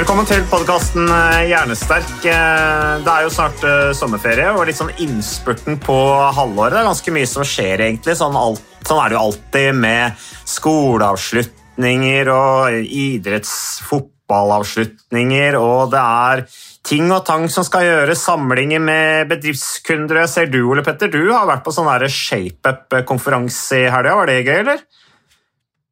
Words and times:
Velkommen 0.00 0.24
til 0.24 0.40
podkasten 0.48 1.10
Hjernesterk. 1.44 2.24
Eh, 2.24 3.04
Det 3.04 3.10
er 3.12 3.20
jo 3.26 3.30
snart 3.34 3.60
eh, 3.68 3.90
sommerferie 3.92 4.48
og 4.48 4.64
litt 4.64 4.78
sånn 4.78 4.96
innspurten 4.96 5.76
på 5.76 5.92
halvåret. 6.32 6.72
Det 6.72 6.80
er 6.80 6.88
ganske 6.88 7.12
mye 7.12 7.28
som 7.28 7.44
skjer, 7.44 7.84
egentlig. 7.84 8.16
Sånn, 8.16 8.32
alt, 8.32 8.64
sånn 8.80 8.96
er 9.02 9.12
det 9.12 9.18
jo 9.18 9.24
alltid 9.26 9.76
med 9.76 10.16
skoleavslutninger 10.48 12.24
og 12.32 12.80
idrettsfotballavslutninger, 12.80 15.52
og 15.60 15.92
det 15.92 16.00
er 16.00 16.48
ting 16.88 17.12
og 17.12 17.28
tang 17.28 17.44
som 17.52 17.60
skal 17.68 17.84
gjøres, 17.84 18.24
samlinger 18.24 18.80
med 18.80 19.28
bedriftskunder. 19.34 20.24
Jeg 20.24 20.32
ser 20.32 20.48
du, 20.48 20.64
Ole 20.64 20.80
Petter, 20.86 21.12
du 21.12 21.28
har 21.28 21.44
vært 21.44 21.60
på 21.68 21.76
sånn 21.76 21.92
ShapeUp-konferanse 22.08 23.84
i 23.84 23.92
helga. 23.92 24.16
Var 24.22 24.32
det 24.32 24.48
gøy, 24.48 24.64
eller? 24.64 24.80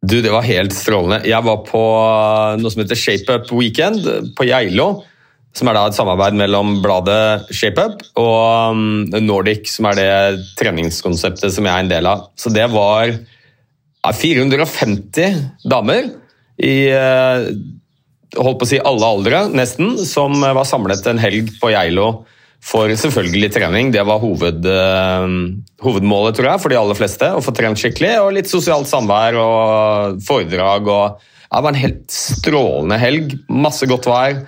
Du, 0.06 0.20
det 0.22 0.30
var 0.30 0.46
helt 0.46 0.74
strålende. 0.74 1.24
Jeg 1.26 1.42
var 1.42 1.62
på 1.66 1.80
noe 2.60 2.70
som 2.70 2.82
heter 2.84 2.98
ShapeUp 2.98 3.50
Weekend 3.58 4.06
på 4.38 4.46
Geilo. 4.46 5.02
Som 5.56 5.70
er 5.70 5.74
da 5.74 5.88
et 5.88 5.96
samarbeid 5.96 6.36
mellom 6.38 6.76
bladet 6.84 7.48
ShapeUp 7.56 8.04
og 8.20 8.76
um, 8.76 9.08
Nordic, 9.24 9.66
som 9.72 9.88
er 9.90 9.98
det 9.98 10.44
treningskonseptet 10.60 11.54
som 11.54 11.66
jeg 11.66 11.72
er 11.72 11.86
en 11.86 11.90
del 11.90 12.10
av. 12.10 12.28
Så 12.38 12.52
det 12.54 12.68
var 12.70 13.10
450 14.14 15.40
damer 15.66 16.12
i 16.62 16.76
eh, 16.94 17.48
holdt 18.38 18.60
på 18.60 18.66
å 18.66 18.70
si 18.70 18.78
alle 18.78 19.08
aldre, 19.08 19.44
nesten, 19.50 19.96
som 20.06 20.38
var 20.42 20.66
samlet 20.68 21.06
en 21.10 21.20
helg 21.22 21.50
på 21.58 21.72
Geilo 21.74 22.08
for 22.64 22.90
selvfølgelig 22.90 23.52
trening. 23.54 23.92
Det 23.94 24.02
var 24.06 24.20
hoved, 24.22 24.66
eh, 24.66 25.26
hovedmålet, 25.84 26.36
tror 26.36 26.50
jeg, 26.50 26.62
for 26.62 26.72
de 26.72 26.78
aller 26.78 26.98
fleste. 26.98 27.30
Å 27.32 27.44
få 27.44 27.54
trent 27.54 27.78
skikkelig, 27.78 28.14
og 28.20 28.34
litt 28.36 28.50
sosialt 28.50 28.90
samvær 28.90 29.38
og 29.40 30.22
foredrag. 30.26 30.88
Og, 30.88 31.18
det 31.48 31.64
var 31.64 31.72
en 31.72 31.82
helt 31.82 32.06
strålende 32.12 32.98
helg. 33.00 33.38
Masse 33.48 33.86
godt 33.88 34.08
vær. 34.10 34.42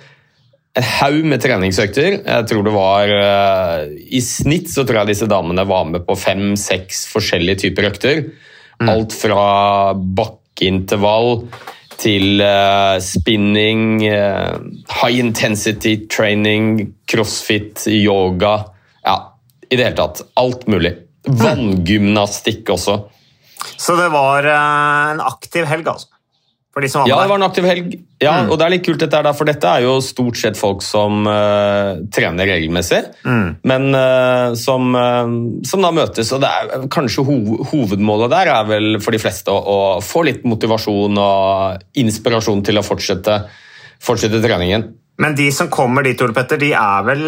En 0.77 0.87
haug 1.01 1.25
med 1.27 1.41
treningsøkter. 1.43 2.21
Jeg 2.23 2.47
tror 2.47 2.63
det 2.63 2.75
var 2.75 3.09
eh, 3.11 3.89
I 4.11 4.21
snitt 4.23 4.69
så 4.71 4.85
tror 4.85 5.01
jeg 5.01 5.15
disse 5.15 5.27
damene 5.27 5.67
var 5.67 5.89
med 5.89 6.05
på 6.07 6.15
fem-seks 6.15 7.07
forskjellige 7.11 7.65
typer 7.65 7.89
økter. 7.89 8.23
Alt 8.81 9.13
fra 9.13 9.93
bakkeintervall 9.93 11.43
til 12.01 12.41
eh, 12.41 12.97
spinning, 13.03 14.03
eh, 14.07 14.57
high 15.01 15.19
intensity 15.21 15.95
training, 16.11 16.93
crossfit, 17.09 17.85
yoga 17.87 18.57
Ja, 19.05 19.15
i 19.69 19.77
det 19.77 19.85
hele 19.85 19.97
tatt. 19.97 20.23
Alt 20.39 20.67
mulig. 20.71 20.95
Vanngymnastikk 21.27 22.69
også. 22.73 22.97
Så 23.77 23.95
det 23.99 24.09
var 24.13 24.47
eh, 24.49 25.11
en 25.13 25.21
aktiv 25.23 25.67
helg, 25.69 25.93
altså. 25.93 26.09
De 26.73 26.87
Ja, 26.87 27.17
det 27.19 27.27
var 27.27 27.35
en 27.35 27.43
aktiv 27.43 27.65
helg. 27.67 27.99
Ja, 28.21 28.43
Mm. 28.43 28.51
og 28.51 28.57
det 28.59 28.65
er 28.65 28.69
litt 28.69 28.85
kult 28.85 28.99
dette 28.99 29.17
her, 29.17 29.33
for 29.33 29.43
dette 29.45 29.67
er 29.67 29.81
jo 29.81 29.99
stort 29.99 30.37
sett 30.37 30.55
folk 30.55 30.81
som 30.81 31.27
uh, 31.27 31.97
trener 32.13 32.47
regelmessig, 32.47 33.01
Mm. 33.25 33.57
men 33.65 33.95
uh, 33.95 34.53
som, 34.55 34.95
uh, 34.95 35.27
som 35.67 35.81
da 35.81 35.91
møtes. 35.91 36.31
Og 36.31 36.39
det 36.39 36.47
er 36.47 36.87
kanskje 36.87 37.25
hov 37.27 37.65
hovedmålet 37.73 38.29
der 38.31 38.47
er 38.47 38.63
vel 38.69 38.99
for 39.01 39.11
de 39.11 39.19
fleste 39.19 39.51
å, 39.51 39.59
å 39.97 40.01
få 40.01 40.23
litt 40.23 40.45
motivasjon 40.47 41.17
og 41.19 41.81
inspirasjon 41.99 42.63
til 42.63 42.79
å 42.79 42.85
fortsette, 42.87 43.41
fortsette 43.99 44.39
treningen. 44.41 44.93
Men 45.19 45.35
de 45.35 45.51
som 45.51 45.67
kommer 45.69 46.03
dit, 46.07 46.21
Ole 46.23 46.33
Petter, 46.33 46.57
de, 46.57 46.71
er 46.73 47.03
vel, 47.05 47.25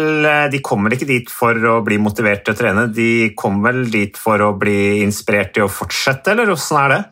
de 0.50 0.58
kommer 0.64 0.90
ikke 0.96 1.06
dit 1.06 1.28
for 1.30 1.52
å 1.54 1.76
bli 1.84 1.98
motivert 2.00 2.42
til 2.46 2.54
å 2.54 2.58
trene. 2.58 2.86
De 2.90 3.28
kommer 3.38 3.70
vel 3.76 3.90
dit 3.92 4.16
for 4.18 4.40
å 4.40 4.54
bli 4.58 5.02
inspirert 5.04 5.52
til 5.54 5.66
å 5.66 5.70
fortsette, 5.70 6.32
eller 6.32 6.48
hvordan 6.48 6.80
er 6.80 6.94
det? 6.94 7.02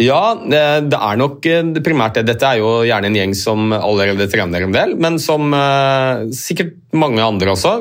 Ja, 0.00 0.32
det 0.40 0.58
er 0.96 1.18
nok 1.20 1.44
eh, 1.46 1.74
primært 1.84 2.16
det. 2.16 2.24
Dette 2.30 2.48
er 2.48 2.62
jo 2.62 2.80
gjerne 2.88 3.10
en 3.10 3.18
gjeng 3.18 3.36
som 3.36 3.74
allerede 3.76 4.30
trener 4.32 4.64
en 4.64 4.74
del, 4.74 4.96
men 5.00 5.20
som 5.22 5.52
eh, 5.56 6.26
sikkert 6.36 6.78
mange 6.96 7.22
andre 7.24 7.52
også 7.52 7.76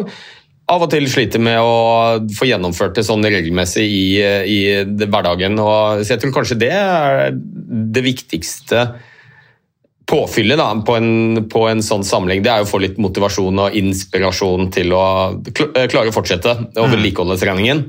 av 0.71 0.85
og 0.85 0.91
til 0.91 1.07
sliter 1.11 1.41
med 1.44 1.59
å 1.59 2.19
få 2.35 2.47
gjennomført 2.47 2.95
det 2.95 3.03
sånn 3.07 3.25
regelmessig 3.27 3.85
i, 3.88 4.03
eh, 4.23 4.44
i 4.47 4.59
hverdagen. 5.01 5.57
Og, 5.59 6.03
så 6.03 6.16
jeg 6.16 6.23
tror 6.23 6.35
kanskje 6.38 6.59
det 6.61 6.71
er 6.75 7.31
det 7.35 8.05
viktigste 8.05 8.85
påfyllet 10.11 10.59
da, 10.59 10.69
på, 10.85 10.95
en, 11.00 11.44
på 11.51 11.66
en 11.69 11.83
sånn 11.85 12.03
samling. 12.07 12.44
Det 12.44 12.51
er 12.51 12.61
jo 12.61 12.67
å 12.67 12.71
få 12.71 12.81
litt 12.83 12.97
motivasjon 13.01 13.63
og 13.66 13.75
inspirasjon 13.79 14.71
til 14.75 14.95
å 14.95 15.03
klare 15.55 16.09
å 16.11 16.16
fortsette 16.16 16.55
å 16.75 16.89
vedlikeholde 16.91 17.39
treningen. 17.39 17.85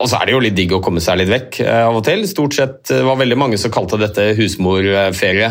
Og 0.00 0.08
så 0.08 0.18
er 0.18 0.28
det 0.28 0.34
jo 0.34 0.42
litt 0.42 0.56
digg 0.56 0.72
å 0.72 0.82
komme 0.84 1.02
seg 1.04 1.20
litt 1.20 1.30
vekk 1.30 1.60
eh, 1.64 1.82
av 1.86 1.98
og 1.98 2.04
til. 2.06 2.24
Stort 2.28 2.56
sett 2.56 2.92
var 3.04 3.18
veldig 3.20 3.38
mange 3.40 3.58
som 3.60 3.72
kalte 3.74 4.00
dette 4.00 4.30
husmorferie. 4.38 5.50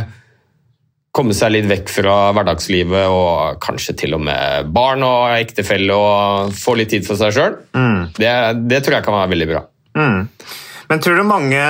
Komme 1.15 1.35
seg 1.37 1.53
litt 1.53 1.67
vekk 1.69 1.91
fra 1.93 2.15
hverdagslivet 2.37 3.11
og 3.13 3.59
kanskje 3.63 3.95
til 4.03 4.17
og 4.17 4.23
med 4.25 4.71
barn 4.73 5.05
og 5.05 5.35
ektefelle 5.35 5.95
og 5.97 6.55
få 6.57 6.75
litt 6.79 6.93
tid 6.93 7.05
for 7.05 7.19
seg 7.19 7.33
sjøl. 7.35 7.59
Det, 8.17 8.33
det 8.69 8.81
tror 8.85 8.99
jeg 8.99 9.05
kan 9.07 9.17
være 9.17 9.31
veldig 9.33 9.47
bra. 9.49 9.63
Mm. 9.97 10.19
Men 10.89 11.01
tror 11.03 11.19
du 11.19 11.25
mange 11.27 11.61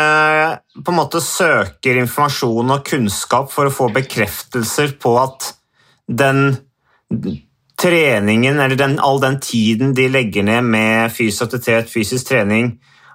på 0.80 0.94
en 0.94 1.00
måte 1.00 1.20
søker 1.24 2.00
informasjon 2.00 2.76
og 2.76 2.86
kunnskap 2.88 3.52
for 3.52 3.68
å 3.68 3.74
få 3.74 3.90
bekreftelser 3.96 4.96
på 5.02 5.16
at 5.20 5.52
den 6.08 6.54
treningen, 7.80 8.60
eller 8.60 8.76
den, 8.76 9.00
all 9.00 9.22
den 9.22 9.40
tiden 9.40 9.94
de 9.96 10.10
legger 10.12 10.44
ned 10.44 10.68
med 10.68 11.14
fysisk 11.16 11.48
aktivitet, 11.48 11.92
fysisk 11.92 12.28
trening, 12.32 12.74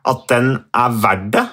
at 0.09 0.25
den 0.31 0.55
er 0.73 0.97
verdt 1.03 1.31
det? 1.37 1.45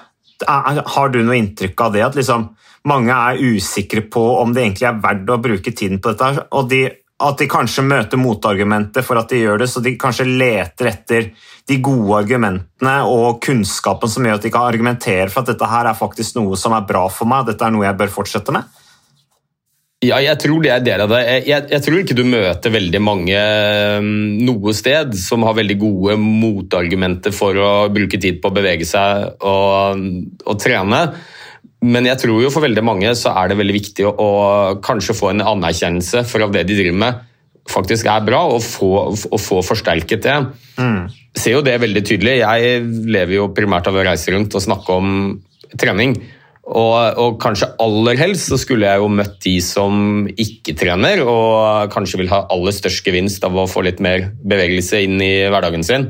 Har 0.48 1.12
du 1.12 1.20
noe 1.22 1.38
inntrykk 1.38 1.84
av 1.84 1.92
det? 1.94 2.02
At 2.06 2.18
liksom 2.18 2.48
mange 2.88 3.14
er 3.14 3.38
usikre 3.38 4.02
på 4.10 4.24
om 4.40 4.54
det 4.54 4.64
egentlig 4.64 4.88
er 4.88 4.98
verdt 5.04 5.30
å 5.30 5.38
bruke 5.42 5.74
tiden 5.76 6.00
på 6.02 6.12
dette, 6.12 6.48
og 6.50 6.68
de, 6.72 6.82
at 7.22 7.38
de 7.38 7.48
kanskje 7.50 7.84
møter 7.86 8.18
motargumenter 8.18 9.06
for 9.06 9.20
at 9.20 9.30
de 9.30 9.42
gjør 9.44 9.62
det, 9.62 9.70
så 9.70 9.82
de 9.84 9.94
kanskje 10.00 10.26
leter 10.26 10.90
etter 10.90 11.30
de 11.68 11.78
gode 11.84 12.24
argumentene 12.24 12.96
og 13.06 13.38
kunnskapen 13.44 14.10
som 14.10 14.26
gjør 14.26 14.40
at 14.40 14.46
de 14.48 14.50
kan 14.50 14.66
argumentere 14.66 15.28
for 15.30 15.44
at 15.44 15.52
dette 15.52 15.68
her 15.70 15.86
er 15.86 15.98
faktisk 15.98 16.40
noe 16.40 16.58
som 16.58 16.74
er 16.74 16.88
bra 16.88 17.04
for 17.12 17.30
meg, 17.30 17.46
dette 17.46 17.66
er 17.66 17.74
noe 17.74 17.86
jeg 17.86 18.00
bør 18.00 18.16
fortsette 18.16 18.56
med? 18.56 18.66
Ja, 20.02 20.16
jeg 20.18 20.34
tror 20.42 20.64
det 20.64 20.72
er 20.74 20.82
del 20.82 21.04
av 21.04 21.12
det. 21.12 21.20
Jeg, 21.28 21.42
jeg, 21.46 21.66
jeg 21.70 21.84
tror 21.84 21.98
ikke 22.00 22.16
du 22.18 22.24
møter 22.26 22.74
veldig 22.74 23.00
mange 23.02 23.42
um, 24.02 24.08
noe 24.42 24.74
sted 24.74 25.14
som 25.18 25.44
har 25.46 25.54
veldig 25.60 25.76
gode 25.78 26.16
motargumenter 26.18 27.34
for 27.34 27.54
å 27.54 27.70
bruke 27.94 28.18
tid 28.18 28.40
på 28.42 28.50
å 28.50 28.56
bevege 28.56 28.88
seg 28.88 29.44
og, 29.46 30.02
og 30.42 30.58
trene. 30.62 31.04
Men 31.86 32.06
jeg 32.10 32.18
tror 32.22 32.42
jo 32.42 32.50
for 32.50 32.66
veldig 32.66 32.82
mange 32.86 33.14
så 33.18 33.34
er 33.38 33.52
det 33.52 33.60
veldig 33.62 33.76
viktig 33.78 34.08
å, 34.08 34.12
å 34.12 34.32
kanskje 34.82 35.14
få 35.18 35.30
en 35.30 35.44
anerkjennelse 35.54 36.24
for 36.30 36.46
at 36.46 36.54
det 36.54 36.66
de 36.70 36.80
driver 36.82 36.98
med 37.04 37.22
faktisk 37.70 38.08
er 38.10 38.24
bra, 38.26 38.42
og 38.50 38.62
få, 38.64 38.90
og 39.12 39.40
få 39.40 39.60
forsterket 39.62 40.24
det. 40.26 40.36
Ser 41.38 41.56
jo 41.56 41.64
det 41.64 41.78
veldig 41.80 42.02
tydelig. 42.06 42.40
Jeg 42.42 42.82
lever 43.06 43.36
jo 43.38 43.50
primært 43.54 43.88
av 43.88 43.98
å 43.98 44.06
reise 44.06 44.34
rundt 44.34 44.54
og 44.58 44.64
snakke 44.64 44.96
om 44.98 45.12
trening. 45.78 46.16
Og, 46.62 47.18
og 47.18 47.40
kanskje 47.42 47.66
aller 47.82 48.14
helst 48.20 48.46
så 48.52 48.56
skulle 48.60 48.86
jeg 48.86 49.00
jo 49.02 49.08
møtt 49.10 49.34
de 49.42 49.56
som 49.66 50.28
ikke 50.30 50.76
trener, 50.78 51.24
og 51.26 51.90
kanskje 51.90 52.20
vil 52.20 52.30
ha 52.30 52.44
aller 52.54 52.74
størst 52.76 53.02
gevinst 53.04 53.42
av 53.44 53.56
å 53.58 53.64
få 53.66 53.82
litt 53.82 53.98
mer 54.04 54.28
bevegelse 54.46 55.00
inn 55.02 55.18
i 55.20 55.32
hverdagen 55.50 55.82
sin. 55.84 56.06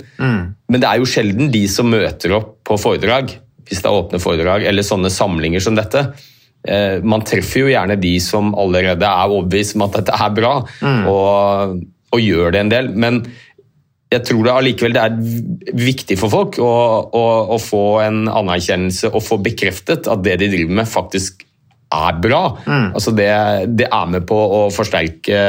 Men 0.68 0.82
det 0.82 0.90
er 0.90 1.00
jo 1.00 1.08
sjelden 1.08 1.48
de 1.54 1.64
som 1.72 1.88
møter 1.88 2.36
opp 2.36 2.58
på 2.68 2.76
foredrag, 2.78 3.32
hvis 3.64 3.80
det 3.80 3.88
er 3.88 3.96
åpne 4.02 4.20
foredrag, 4.20 4.66
eller 4.68 4.84
sånne 4.84 5.08
samlinger 5.10 5.64
som 5.64 5.78
dette. 5.78 6.04
Eh, 6.68 7.00
Man 7.00 7.24
treffer 7.24 7.64
jo 7.64 7.72
gjerne 7.72 7.96
de 7.98 8.12
som 8.20 8.52
allerede 8.54 9.08
er 9.08 9.32
overbevist 9.32 9.78
om 9.78 9.86
at 9.88 9.96
dette 10.02 10.20
er 10.20 10.36
bra, 10.36 10.52
og, 11.08 11.80
og 12.12 12.20
gjør 12.20 12.52
det 12.52 12.60
en 12.66 12.74
del. 12.76 12.92
Men 12.92 13.22
jeg 14.12 14.24
tror 14.28 14.42
det 14.46 14.52
allikevel 14.52 14.96
det 14.96 15.02
er 15.02 15.78
viktig 15.82 16.18
for 16.20 16.32
folk 16.32 16.58
å, 16.62 16.72
å, 17.16 17.24
å 17.56 17.58
få 17.62 17.84
en 18.04 18.26
anerkjennelse 18.30 19.12
og 19.12 19.24
få 19.24 19.40
bekreftet 19.44 20.10
at 20.10 20.22
det 20.24 20.36
de 20.42 20.50
driver 20.52 20.82
med, 20.82 20.90
faktisk 20.90 21.46
er 21.92 22.20
bra. 22.24 22.42
Altså 22.96 23.12
det, 23.16 23.30
det 23.78 23.88
er 23.88 24.12
med 24.12 24.26
på 24.28 24.36
å 24.36 24.60
forsterke 24.72 25.40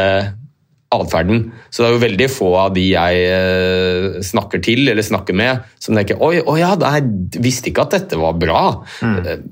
atferden. 0.94 1.48
Så 1.70 1.82
det 1.82 1.88
er 1.88 1.96
jo 1.96 2.04
veldig 2.04 2.30
få 2.32 2.50
av 2.60 2.76
de 2.76 2.86
jeg 2.92 3.26
eh, 3.34 4.22
snakker 4.26 4.62
til 4.64 4.86
eller 4.92 5.06
snakker 5.06 5.38
med, 5.38 5.64
som 5.82 5.98
tenker 5.98 6.22
oi, 6.24 6.38
å 6.40 6.58
ja, 6.60 6.74
jeg 6.78 7.42
visste 7.44 7.72
ikke 7.72 7.88
at 7.88 7.98
dette 7.98 8.20
var 8.22 8.38
bra. 8.40 8.64
Eh, 9.02 9.46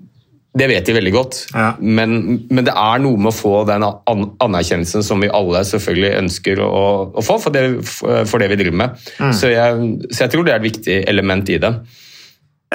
Det 0.52 0.68
vet 0.68 0.84
de 0.86 0.94
veldig 0.98 1.12
godt, 1.16 1.36
Ja. 1.56 1.70
men, 1.80 2.42
men 2.52 2.66
det 2.68 2.74
er 2.76 3.00
noe 3.00 3.16
med 3.16 3.32
å 3.32 3.36
få 3.38 3.54
den 3.70 3.86
an 3.88 4.24
anerkjennelsen 4.44 5.04
som 5.08 5.22
vi 5.24 5.30
alle 5.32 5.62
selvfølgelig 5.64 6.10
ønsker 6.26 6.60
å, 6.66 6.82
å 7.16 7.24
få 7.24 7.38
for 7.40 7.56
det, 7.56 7.62
for 7.88 8.36
det 8.44 8.50
vi 8.52 8.58
driver 8.60 8.80
med. 8.82 9.06
Så, 9.32 9.48
jeg, 9.54 9.86
så 10.12 10.26
jeg 10.26 10.34
tror 10.34 10.44
det 10.44 10.52
er 10.52 10.60
et 10.60 10.68
viktig 10.68 10.98
element 11.08 11.48
i 11.56 11.62
det. 11.64 11.72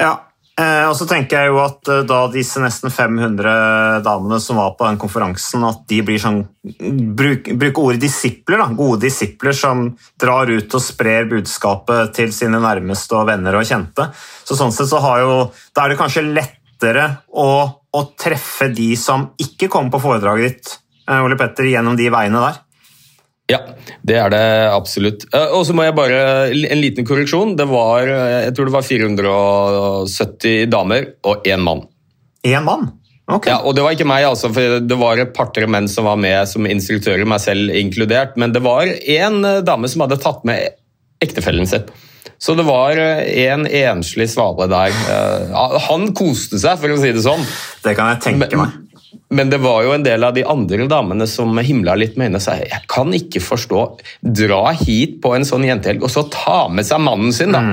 Ja, 0.01 0.15
eh, 0.57 0.87
og 0.89 0.95
så 0.97 1.05
tenker 1.09 1.37
jeg 1.43 1.53
jo 1.53 1.61
at 1.67 1.93
eh, 1.93 2.01
da 2.09 2.23
disse 2.33 2.61
nesten 2.65 2.89
500 2.93 4.01
damene 4.09 4.41
som 4.41 4.57
var 4.57 4.73
på 4.77 4.89
den 4.89 4.97
konferansen, 5.01 5.69
at 5.69 5.85
de 5.89 6.01
blir 6.09 6.17
sånn 6.21 6.41
bruk, 7.17 7.53
Bruke 7.61 7.85
ordet 7.91 8.01
disipler, 8.07 8.57
da. 8.61 8.71
Gode 8.77 9.03
disipler 9.05 9.53
som 9.57 9.91
drar 10.21 10.49
ut 10.49 10.73
og 10.73 10.81
sprer 10.81 11.29
budskapet 11.29 12.13
til 12.17 12.33
sine 12.33 12.57
nærmeste 12.57 13.21
og 13.21 13.29
venner 13.29 13.61
og 13.61 13.69
kjente. 13.69 14.09
Så 14.49 14.57
sånn 14.57 14.73
sett 14.73 14.89
så 14.89 15.01
har 15.05 15.21
jo 15.27 15.35
Da 15.77 15.85
er 15.85 15.93
det 15.93 16.01
kanskje 16.01 16.25
lettere 16.77 17.09
å, 17.33 17.49
å 17.93 18.01
treffe 18.17 18.69
de 18.73 18.95
som 18.97 19.31
ikke 19.41 19.69
kommer 19.69 19.91
på 19.91 20.01
foredraget 20.03 20.47
ditt, 20.47 20.79
eh, 21.09 21.23
Ole 21.23 21.37
Petter, 21.37 21.65
gjennom 21.65 21.97
de 21.97 22.09
veiene 22.09 22.39
der. 22.39 22.63
Ja, 23.47 23.59
det 24.03 24.17
er 24.19 24.29
det 24.29 24.69
absolutt. 24.73 25.25
Eh, 25.33 25.53
Og 25.55 25.65
så 25.65 25.73
må 25.73 25.85
jeg 25.85 25.95
bare 25.95 26.51
En 26.51 26.81
liten 26.81 27.05
korreksjon. 27.05 27.55
Det 27.55 27.65
var, 27.65 28.01
eh, 28.03 28.43
jeg 28.45 28.55
tror 28.55 28.65
det 28.65 28.73
var 28.73 28.81
470 28.81 30.69
damer 30.69 31.13
og 31.23 31.43
én 31.45 31.63
mann. 31.63 31.87
Én 32.43 32.63
mann? 32.63 32.91
Ok. 33.29 33.47
Ja, 33.47 33.59
og 33.59 33.75
det 33.75 33.83
var 33.83 33.91
ikke 33.91 34.07
meg, 34.07 34.23
altså, 34.23 34.53
for 34.53 34.79
det 34.79 34.97
var 34.97 35.17
et 35.17 35.33
par-tre 35.33 35.67
menn 35.67 35.87
som 35.87 36.05
var 36.05 36.15
med 36.15 36.47
som 36.47 36.63
instruktører, 36.63 37.25
meg 37.25 37.39
selv 37.39 37.71
inkludert. 37.75 38.37
Men 38.37 38.51
det 38.53 38.61
var 38.63 38.83
én 38.83 39.63
dame 39.65 39.87
som 39.87 40.01
hadde 40.01 40.21
tatt 40.21 40.45
med 40.45 40.75
ektefellen 41.19 41.67
sin. 41.67 41.83
Så 42.39 42.53
det 42.57 42.65
var 42.67 42.99
en 42.99 43.65
enslig 43.65 44.27
svale 44.29 44.67
der. 44.69 44.93
Eh, 45.09 45.79
Han 45.87 46.11
koste 46.17 46.59
seg, 46.61 46.77
for 46.81 46.93
å 46.93 46.99
si 47.01 47.13
det 47.15 47.23
sånn. 47.25 47.41
Det 47.83 47.95
kan 47.97 48.13
jeg 48.13 48.21
tenke 48.27 48.59
meg. 48.59 48.75
Men 49.33 49.49
det 49.51 49.57
var 49.63 49.81
jo 49.83 49.93
en 49.95 50.03
del 50.05 50.23
av 50.23 50.35
de 50.35 50.43
andre 50.47 50.85
damene 50.87 51.25
som 51.27 51.57
himla 51.57 51.95
litt 51.99 52.15
med 52.15 52.29
øynene 52.29 52.39
og 52.39 52.43
sa 52.45 52.53
jeg 52.59 52.83
kan 52.91 53.11
ikke 53.15 53.41
forstå 53.43 53.81
Dra 54.23 54.61
hit 54.77 55.17
på 55.23 55.33
en 55.35 55.47
sånn 55.47 55.65
jentehelg 55.67 56.05
og 56.05 56.11
så 56.13 56.23
ta 56.31 56.67
med 56.71 56.87
seg 56.87 57.01
mannen 57.03 57.33
sin, 57.35 57.55
da. 57.55 57.63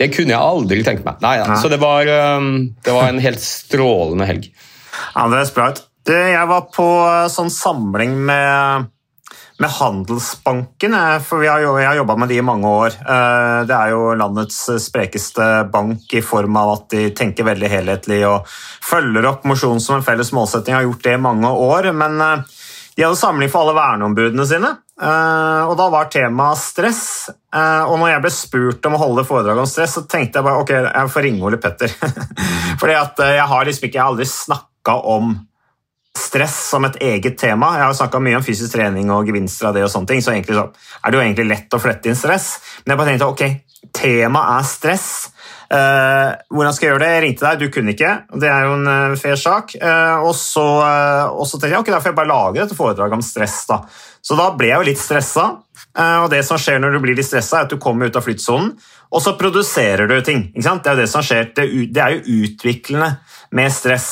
Det 0.00 0.08
kunne 0.14 0.32
jeg 0.32 0.40
aldri 0.40 0.80
tenkt 0.86 1.04
meg. 1.04 1.20
Nei, 1.20 1.34
ja. 1.42 1.46
Nei. 1.50 1.58
Så 1.60 1.68
det 1.68 1.78
var, 1.82 2.08
um, 2.40 2.70
det 2.86 2.94
var 2.96 3.10
en 3.10 3.20
helt 3.20 3.42
strålende 3.44 4.26
helg. 4.30 4.48
Ja, 5.12 5.26
det 5.28 5.36
høres 5.42 5.52
bra 5.54 5.68
ut. 5.74 5.82
Jeg 6.10 6.46
var 6.48 6.64
på 6.72 6.86
eh, 7.04 7.26
sånn 7.30 7.50
samling 7.52 8.14
med, 8.26 8.88
med 9.60 9.70
Handelsbanken, 9.76 10.94
for 11.22 11.44
har, 11.44 11.60
jo- 11.60 11.76
jeg 11.78 11.86
har 11.90 11.96
jobba 11.98 12.16
med 12.16 12.28
de 12.30 12.38
i 12.40 12.44
mange 12.44 12.64
år. 12.66 12.94
Eh, 13.00 13.64
Det 13.68 13.76
er 13.76 13.90
jo 13.90 14.14
landets 14.16 14.70
sprekeste 14.80 15.70
bank 15.70 16.12
i 16.16 16.22
form 16.24 16.56
av 16.56 16.72
at 16.72 16.88
de 16.90 17.10
tenker 17.10 17.44
veldig 17.44 17.68
helhetlig 17.68 18.22
og 18.26 18.46
følger 18.82 19.26
opp 19.28 19.44
mosjon 19.44 19.80
som 19.80 19.96
en 19.96 20.02
felles 20.06 20.32
målsetting. 20.32 20.74
Har 20.74 20.82
gjort 20.88 21.02
det 21.02 21.12
i 21.12 21.20
mange 21.20 21.46
år, 21.52 21.92
men 21.92 22.20
eh, 22.20 22.42
de 22.96 23.02
hadde 23.04 23.16
samling 23.20 23.50
for 23.52 23.60
alle 23.66 23.76
verneombudene 23.76 24.46
sine. 24.48 24.76
eh, 25.00 25.62
Og 25.68 25.76
da 25.76 25.88
var 25.90 26.08
temaet 26.08 26.56
stress. 26.58 27.28
Eh, 27.54 27.82
Og 27.84 27.98
når 27.98 28.14
jeg 28.14 28.22
ble 28.22 28.30
spurt 28.30 28.86
om 28.86 28.94
å 28.96 28.98
holde 29.04 29.24
foredrag 29.28 29.58
om 29.58 29.66
stress, 29.66 29.94
så 29.98 30.06
tenkte 30.08 30.38
jeg 30.40 30.44
bare 30.44 30.60
ok, 30.64 30.70
jeg 30.70 31.12
får 31.12 31.22
ringe 31.22 31.44
Ole 31.44 31.56
Petter. 31.60 31.88
Fordi 32.80 32.92
eh, 32.96 33.36
jeg 33.36 33.46
har 33.46 33.64
liksom 33.64 33.84
ikke, 33.88 33.94
jeg 33.94 34.02
har 34.02 34.12
aldri 34.14 34.24
snakka 34.26 34.96
om 35.04 35.36
stress 36.18 36.56
som 36.70 36.84
et 36.86 36.98
eget 37.02 37.38
tema. 37.38 37.72
Jeg 37.78 37.86
har 37.86 37.96
snakka 37.98 38.20
mye 38.22 38.38
om 38.38 38.44
fysisk 38.44 38.74
trening 38.74 39.10
og 39.14 39.28
gevinster 39.30 39.70
av 39.70 39.76
det, 39.76 39.84
og 39.86 39.92
sånne 39.92 40.10
ting, 40.10 40.22
så 40.24 40.34
så 40.34 40.64
er 41.04 41.10
det 41.10 41.18
jo 41.18 41.24
egentlig 41.24 41.48
lett 41.50 41.74
å 41.74 41.82
flette 41.82 42.10
inn 42.10 42.18
stress. 42.18 42.58
Men 42.84 42.94
jeg 42.94 43.00
bare 43.00 43.12
tenkte 43.12 43.30
ok, 43.30 43.44
temaet 43.96 44.58
er 44.58 44.68
stress. 44.68 45.10
Uh, 45.70 46.34
hvordan 46.50 46.74
skal 46.74 46.86
jeg 46.86 46.92
gjøre 46.92 47.02
det? 47.04 47.10
Jeg 47.14 47.22
ringte 47.24 47.46
deg, 47.46 47.60
du 47.60 47.72
kunne 47.72 47.94
ikke. 47.94 48.14
Det 48.42 48.48
er 48.50 48.66
jo 48.66 48.76
en 48.78 48.88
uh, 48.90 49.18
fair 49.20 49.38
sak. 49.38 49.74
Uh, 49.78 50.26
og, 50.26 50.32
så, 50.34 50.66
og 51.30 51.44
så 51.46 51.60
tenkte 51.60 51.76
jeg 51.76 51.84
ok, 51.84 51.92
da 51.94 52.00
får 52.02 52.10
jeg 52.10 52.18
bare 52.18 52.32
lage 52.32 52.58
dette 52.58 52.78
foredraget 52.78 53.18
om 53.20 53.24
stress. 53.24 53.60
da. 53.70 53.84
Så 54.20 54.38
da 54.38 54.50
ble 54.58 54.72
jeg 54.72 54.82
jo 54.82 54.88
litt 54.90 55.02
stressa. 55.02 55.50
Og 56.00 56.28
det 56.30 56.44
som 56.46 56.58
skjer 56.60 56.78
når 56.78 56.92
du 56.94 57.00
blir 57.02 57.16
litt 57.18 57.26
stressa, 57.26 57.58
er 57.62 57.66
at 57.66 57.72
du 57.72 57.80
kommer 57.82 58.06
ut 58.06 58.16
av 58.18 58.22
flyttsonen, 58.22 58.68
og 59.10 59.22
så 59.24 59.32
produserer 59.34 60.06
du 60.06 60.20
ting. 60.22 60.44
Det 60.54 60.62
er 60.62 60.92
jo 60.92 61.00
det 61.00 61.06
som 61.10 61.24
skjer. 61.24 61.48
Er 61.50 61.72
det 61.90 62.02
er 62.04 62.14
jo 62.14 62.44
utviklende 62.44 63.08
med 63.56 63.72
stress. 63.74 64.10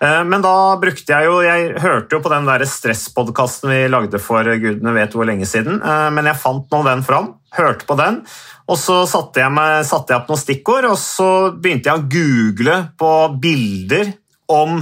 Eh, 0.00 0.24
Men 0.24 0.44
da 0.44 0.76
brukte 0.80 1.12
jeg 1.12 1.28
jo 1.28 1.38
Jeg 1.44 1.80
hørte 1.82 2.16
jo 2.16 2.22
på 2.24 2.32
den 2.32 2.48
der 2.48 2.66
stresspodkasten 2.68 3.72
vi 3.72 3.80
lagde 3.92 4.20
for 4.22 4.44
gudene 4.44 4.94
vet 4.96 5.16
hvor 5.16 5.28
lenge 5.28 5.48
siden, 5.48 5.80
eh, 5.80 6.10
men 6.12 6.28
jeg 6.28 6.40
fant 6.42 6.68
nå 6.72 6.82
den 6.86 7.04
fram, 7.06 7.32
hørte 7.56 7.88
på 7.88 7.96
den, 7.98 8.20
og 8.66 8.78
så 8.80 9.00
satte 9.08 9.40
jeg, 9.40 9.52
meg, 9.54 9.86
satte 9.86 10.12
jeg 10.12 10.20
opp 10.20 10.30
noen 10.30 10.42
stikkord, 10.42 10.88
og 10.90 10.98
så 11.00 11.30
begynte 11.54 11.90
jeg 11.90 12.00
å 12.00 12.08
google 12.10 12.78
på 12.98 13.12
bilder 13.42 14.14
om 14.52 14.80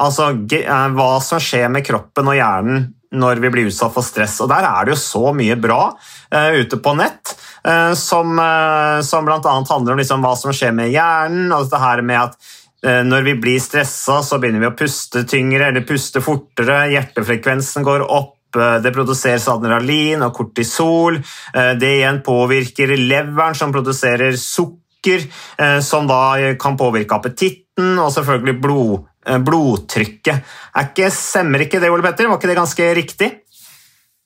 altså, 0.00 0.32
eh, 0.56 0.88
hva 0.96 1.12
som 1.24 1.42
skjer 1.42 1.70
med 1.72 1.86
kroppen 1.86 2.32
og 2.32 2.38
hjernen 2.38 2.88
når 3.10 3.40
vi 3.42 3.50
blir 3.50 3.68
utsatt 3.70 3.94
for 3.94 4.06
stress. 4.06 4.36
Og 4.42 4.50
Der 4.52 4.66
er 4.66 4.86
det 4.86 4.94
jo 4.94 5.00
så 5.02 5.32
mye 5.34 5.56
bra 5.58 5.80
uh, 5.90 6.50
ute 6.54 6.78
på 6.78 6.92
nett, 6.94 7.32
uh, 7.66 7.90
som, 7.98 8.38
uh, 8.38 9.02
som 9.02 9.26
bl.a. 9.26 9.40
handler 9.42 9.96
om 9.96 9.98
liksom, 9.98 10.22
hva 10.22 10.36
som 10.38 10.54
skjer 10.54 10.76
med 10.76 10.92
hjernen. 10.94 11.50
og 11.50 11.66
det 11.70 11.82
her 11.82 12.04
med 12.06 12.20
at 12.20 12.38
når 12.82 13.22
vi 13.26 13.34
blir 13.36 13.60
stressa, 13.60 14.22
så 14.24 14.38
begynner 14.40 14.62
vi 14.64 14.68
å 14.70 14.76
puste 14.78 15.24
tyngre 15.28 15.66
eller 15.68 15.84
puste 15.84 16.22
fortere. 16.24 16.86
Hjertefrekvensen 16.94 17.84
går 17.84 18.06
opp. 18.08 18.36
eh, 18.56 18.78
Det 18.82 18.92
produseres 18.92 19.44
adrenalin 19.48 20.22
og 20.26 20.32
kortisol. 20.34 21.18
eh, 21.54 21.74
Det 21.74 21.90
igjen 22.00 22.22
påvirker 22.22 22.96
leveren, 22.96 23.54
som 23.54 23.72
produserer 23.72 24.32
sukker, 24.32 25.28
eh, 25.58 25.80
som 25.80 26.06
da 26.06 26.54
kan 26.58 26.76
påvirke 26.76 27.14
appetitten, 27.14 27.98
og 27.98 28.10
selvfølgelig 28.12 28.60
blod, 28.60 29.04
eh, 29.26 29.38
blodtrykket. 29.38 30.42
Ikke, 30.76 31.10
Stemmer 31.10 31.60
ikke 31.60 31.80
det, 31.80 31.90
Ole 31.90 32.02
Petter? 32.02 32.28
Var 32.28 32.38
ikke 32.38 32.48
det 32.48 32.56
ganske 32.56 32.94
riktig? 32.94 33.30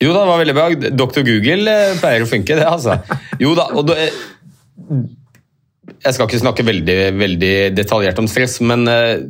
Jo 0.03 0.13
da, 0.13 0.25
det 0.25 0.29
var 0.29 0.41
veldig 0.45 0.55
bra. 0.55 0.69
Dr. 0.91 1.23
Google 1.23 1.69
eh, 1.71 1.95
pleier 2.01 2.23
å 2.23 2.31
funke, 2.31 2.55
det, 2.57 2.65
altså. 2.67 2.97
Jo 3.41 3.55
da, 3.55 3.69
og 3.75 3.87
det, 3.87 4.11
Jeg 6.05 6.17
skal 6.17 6.29
ikke 6.29 6.41
snakke 6.43 6.65
veldig, 6.67 6.97
veldig 7.19 7.53
detaljert 7.77 8.19
om 8.21 8.29
stress, 8.31 8.59
men 8.65 8.89
eh, 8.91 9.21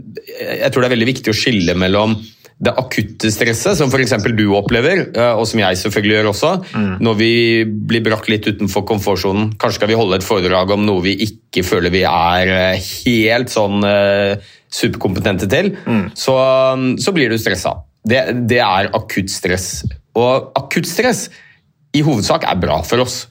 jeg 0.63 0.71
tror 0.71 0.85
det 0.85 0.89
er 0.89 0.95
veldig 0.97 1.11
viktig 1.11 1.33
å 1.33 1.37
skille 1.37 1.77
mellom 1.79 2.17
det 2.65 2.71
akutte 2.79 3.33
stresset, 3.35 3.75
som 3.79 3.91
f.eks. 3.91 4.15
du 4.39 4.45
opplever, 4.55 5.05
eh, 5.11 5.33
og 5.35 5.47
som 5.51 5.63
jeg 5.63 5.81
selvfølgelig 5.81 6.17
gjør 6.17 6.31
også, 6.31 6.53
når 7.03 7.17
vi 7.19 7.33
blir 7.67 8.05
brakt 8.07 8.31
litt 8.31 8.47
utenfor 8.47 8.87
komfortsonen. 8.89 9.53
Kanskje 9.59 9.81
skal 9.81 9.91
vi 9.91 9.99
holde 9.99 10.21
et 10.21 10.27
foredrag 10.27 10.75
om 10.77 10.87
noe 10.87 11.03
vi 11.05 11.17
ikke 11.27 11.65
føler 11.67 11.95
vi 11.95 12.05
er 12.09 12.55
eh, 12.55 12.93
helt 13.07 13.51
sånn 13.55 13.83
superkompetente 14.75 15.51
til, 15.51 15.75
så, 16.19 16.39
så 16.99 17.15
blir 17.15 17.31
du 17.31 17.39
stressa. 17.39 17.77
Det, 18.05 18.21
det 18.51 18.59
er 18.63 18.91
akutt 18.97 19.31
stress. 19.33 19.85
Og 20.19 20.51
akutt 20.59 20.89
stress 20.91 21.29
i 21.95 22.03
hovedsak 22.03 22.47
er 22.51 22.59
bra 22.61 22.81
for 22.87 23.05
oss. 23.05 23.23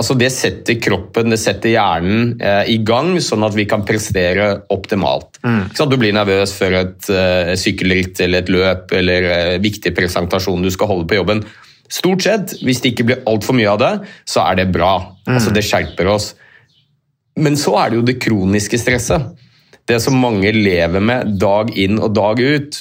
Altså 0.00 0.14
Det 0.18 0.30
setter 0.32 0.78
kroppen, 0.80 1.30
det 1.34 1.38
setter 1.40 1.74
hjernen 1.74 2.32
eh, 2.40 2.64
i 2.72 2.78
gang, 2.86 3.12
sånn 3.20 3.44
at 3.44 3.54
vi 3.54 3.66
kan 3.68 3.84
prestere 3.86 4.46
optimalt. 4.72 5.36
Sant? 5.76 5.92
Du 5.92 5.98
blir 6.00 6.14
nervøs 6.16 6.54
før 6.56 6.78
et 6.80 7.10
eh, 7.12 7.52
sykkelritt 7.60 8.22
eller 8.24 8.42
et 8.42 8.52
løp 8.52 8.94
eller 8.96 9.28
eh, 9.28 9.58
viktig 9.62 9.92
presentasjon 9.96 10.64
du 10.64 10.70
skal 10.72 10.88
holde 10.90 11.10
på 11.10 11.20
jobben. 11.20 11.44
Stort 11.92 12.24
sett, 12.24 12.54
hvis 12.64 12.80
det 12.80 12.94
ikke 12.94 13.06
blir 13.10 13.26
altfor 13.28 13.58
mye 13.58 13.68
av 13.68 13.82
det, 13.82 13.92
så 14.24 14.46
er 14.46 14.62
det 14.62 14.70
bra. 14.72 14.94
Altså 15.28 15.52
Det 15.52 15.64
skjerper 15.66 16.08
oss. 16.08 16.30
Men 17.36 17.58
så 17.60 17.76
er 17.82 17.92
det 17.92 18.00
jo 18.00 18.06
det 18.08 18.20
kroniske 18.22 18.80
stresset. 18.80 19.28
Det 19.88 19.98
som 20.00 20.16
mange 20.16 20.54
lever 20.56 21.04
med 21.04 21.36
dag 21.42 21.72
inn 21.76 22.00
og 22.00 22.14
dag 22.16 22.40
ut. 22.40 22.80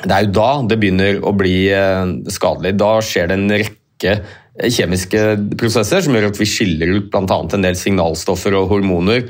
Det 0.00 0.12
er 0.12 0.26
jo 0.26 0.34
da 0.36 0.50
det 0.68 0.78
begynner 0.80 1.20
å 1.24 1.32
bli 1.36 1.56
eh, 1.72 2.12
skadelig. 2.32 2.76
Da 2.80 2.92
skjer 3.04 3.30
det 3.30 3.40
en 3.40 3.56
rekke 3.56 4.14
kjemiske 4.68 5.22
prosesser 5.60 6.02
som 6.04 6.16
gjør 6.16 6.30
at 6.32 6.40
vi 6.40 6.48
skiller 6.48 6.96
ut 6.98 7.10
bl.a. 7.12 7.38
en 7.54 7.64
del 7.64 7.78
signalstoffer 7.78 8.56
og 8.58 8.68
hormoner 8.74 9.28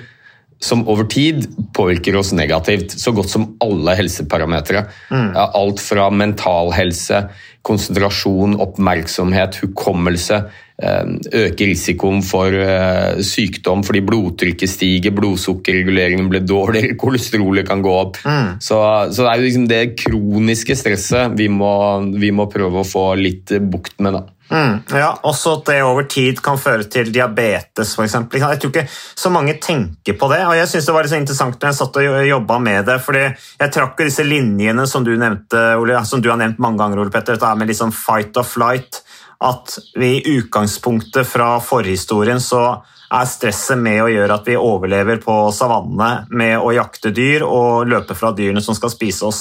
som 0.60 0.82
over 0.92 1.06
tid 1.08 1.46
påvirker 1.72 2.18
oss 2.20 2.34
negativt, 2.36 2.92
så 3.00 3.14
godt 3.16 3.30
som 3.32 3.46
alle 3.64 3.94
helseparametere. 3.96 4.82
Mm. 5.08 5.30
alt 5.56 5.80
fra 5.80 6.10
mental 6.12 6.74
helse, 6.76 7.22
konsentrasjon, 7.64 8.58
oppmerksomhet, 8.60 9.56
hukommelse. 9.64 10.42
eh, 10.82 11.08
Øker 11.32 11.66
risikoen 11.66 12.20
for 12.24 12.52
eh, 12.52 13.22
sykdom 13.24 13.82
fordi 13.84 14.00
blodtrykket 14.04 14.68
stiger, 14.68 15.16
blodsukkerreguleringen 15.16 16.28
blir 16.28 16.44
dårligere, 16.44 16.96
kolesterolet 17.04 17.68
kan 17.68 17.80
gå 17.80 17.94
opp. 17.96 18.20
Så, 18.60 18.76
så 19.12 19.24
det 19.24 19.30
er 19.30 19.40
jo 19.40 19.48
liksom 19.48 19.68
det 19.68 19.82
kroniske 19.96 20.76
stresset 20.76 21.38
vi 21.40 21.48
må, 21.48 21.72
vi 22.20 22.30
må 22.36 22.48
prøve 22.52 22.84
å 22.84 22.88
få 22.88 23.14
litt 23.16 23.56
bukt 23.72 23.96
med. 24.00 24.12
da. 24.12 24.26
Mm, 24.50 24.80
ja, 24.90 25.10
Også 25.30 25.52
at 25.60 25.68
det 25.70 25.76
over 25.86 26.08
tid 26.10 26.40
kan 26.42 26.58
føre 26.58 26.86
til 26.90 27.12
diabetes, 27.14 27.92
f.eks. 27.94 28.16
Jeg 28.34 28.58
tror 28.62 28.72
ikke 28.72 28.86
så 28.90 29.30
mange 29.30 29.54
tenker 29.62 30.16
på 30.18 30.30
det. 30.32 30.40
og 30.46 30.56
jeg 30.58 30.68
synes 30.68 30.86
Det 30.86 30.94
var 30.94 31.06
litt 31.06 31.18
interessant 31.20 31.60
når 31.60 31.70
jeg 31.70 31.78
satt 31.78 32.00
og 32.02 32.26
jobba 32.26 32.58
med 32.58 32.86
det. 32.86 32.98
fordi 33.00 33.24
Jeg 33.60 33.72
trakk 33.72 34.00
jo 34.00 34.08
disse 34.10 34.26
linjene 34.26 34.86
som 34.90 35.06
du, 35.06 35.14
nevnte, 35.16 35.76
Ole, 35.78 36.04
som 36.04 36.20
du 36.22 36.30
har 36.30 36.40
nevnt 36.40 36.58
mange 36.58 36.82
ganger, 36.82 36.98
Ole 36.98 37.14
Petter. 37.14 37.38
Dette 37.38 37.54
med 37.56 37.70
liksom 37.70 37.92
fight 37.94 38.36
or 38.36 38.44
flight. 38.44 39.02
At 39.40 39.78
vi 39.96 40.18
i 40.18 40.38
utgangspunktet 40.38 41.26
fra 41.26 41.54
forhistorien 41.64 42.40
så 42.40 42.82
er 43.10 43.26
stresset 43.26 43.78
med 43.80 44.02
å 44.04 44.10
gjøre 44.10 44.36
at 44.38 44.46
vi 44.46 44.56
overlever 44.58 45.18
på 45.22 45.34
savannene 45.54 46.28
med 46.30 46.58
å 46.62 46.70
jakte 46.76 47.12
dyr 47.14 47.42
og 47.46 47.88
løpe 47.90 48.14
fra 48.18 48.30
dyrene 48.36 48.62
som 48.62 48.76
skal 48.78 48.92
spise 48.92 49.26
oss. 49.26 49.40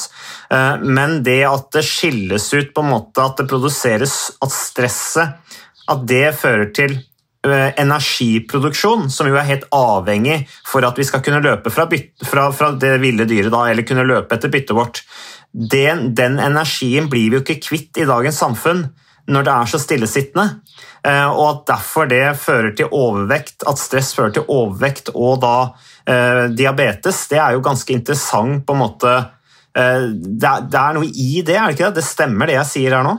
Eh, 0.50 0.82
Men 0.82 1.22
det 1.24 1.44
at 1.48 1.70
det 1.76 1.86
skilles 1.86 2.50
ut, 2.54 2.74
på 2.74 2.82
en 2.86 2.94
måte 2.96 3.24
at 3.24 3.38
det 3.38 3.50
produseres 3.50 4.16
at 4.42 4.56
stresset 4.56 5.60
at 5.90 6.06
det 6.10 6.34
fører 6.38 6.70
til 6.74 6.96
eh, 6.98 7.72
energiproduksjon, 7.82 9.10
som 9.14 9.30
jo 9.30 9.38
er 9.38 9.50
helt 9.50 9.68
avhengig 9.76 10.42
for 10.68 10.86
at 10.86 10.98
vi 10.98 11.06
skal 11.08 11.24
kunne 11.26 11.44
løpe 11.46 11.74
fra, 11.74 11.88
fra, 12.26 12.50
fra 12.54 12.72
det 12.78 12.96
ville 13.04 13.28
dyret, 13.30 13.52
da, 13.54 13.68
eller 13.70 13.86
kunne 13.86 14.08
løpe 14.08 14.38
etter 14.38 14.54
byttet 14.54 14.78
vårt. 14.78 15.04
Den, 15.50 16.12
den 16.18 16.38
energien 16.42 17.10
blir 17.10 17.30
vi 17.30 17.40
jo 17.40 17.46
ikke 17.46 17.62
kvitt 17.70 18.02
i 18.02 18.10
dagens 18.10 18.42
samfunn 18.42 18.88
når 19.30 19.46
det 19.46 19.54
er 19.56 19.72
så 19.72 19.80
stillesittende. 19.82 20.60
Eh, 21.06 21.30
Og 21.30 21.46
at 21.50 21.66
derfor 21.70 22.10
det 22.10 22.24
fører 22.42 22.74
til 22.76 22.92
overvekt, 22.92 23.64
at 23.68 23.80
stress 23.80 24.14
fører 24.18 24.36
til 24.36 24.48
overvekt 24.48 25.14
og 25.14 25.40
da 25.44 25.56
eh, 26.10 26.48
diabetes, 26.52 27.28
det 27.32 27.40
er 27.40 27.56
jo 27.56 27.64
ganske 27.64 27.94
interessant 27.94 28.66
på 28.66 28.76
en 28.76 28.82
måte 28.84 29.14
eh, 29.16 30.10
det, 30.12 30.50
er, 30.50 30.68
det 30.68 30.82
er 30.82 30.98
noe 30.98 31.08
i 31.08 31.42
det, 31.46 31.56
er 31.56 31.70
det 31.70 31.78
ikke 31.78 31.90
det? 31.92 32.02
Det 32.02 32.08
stemmer 32.10 32.50
det 32.50 32.60
jeg 32.60 32.72
sier 32.74 32.98
her 32.98 33.08
nå? 33.08 33.16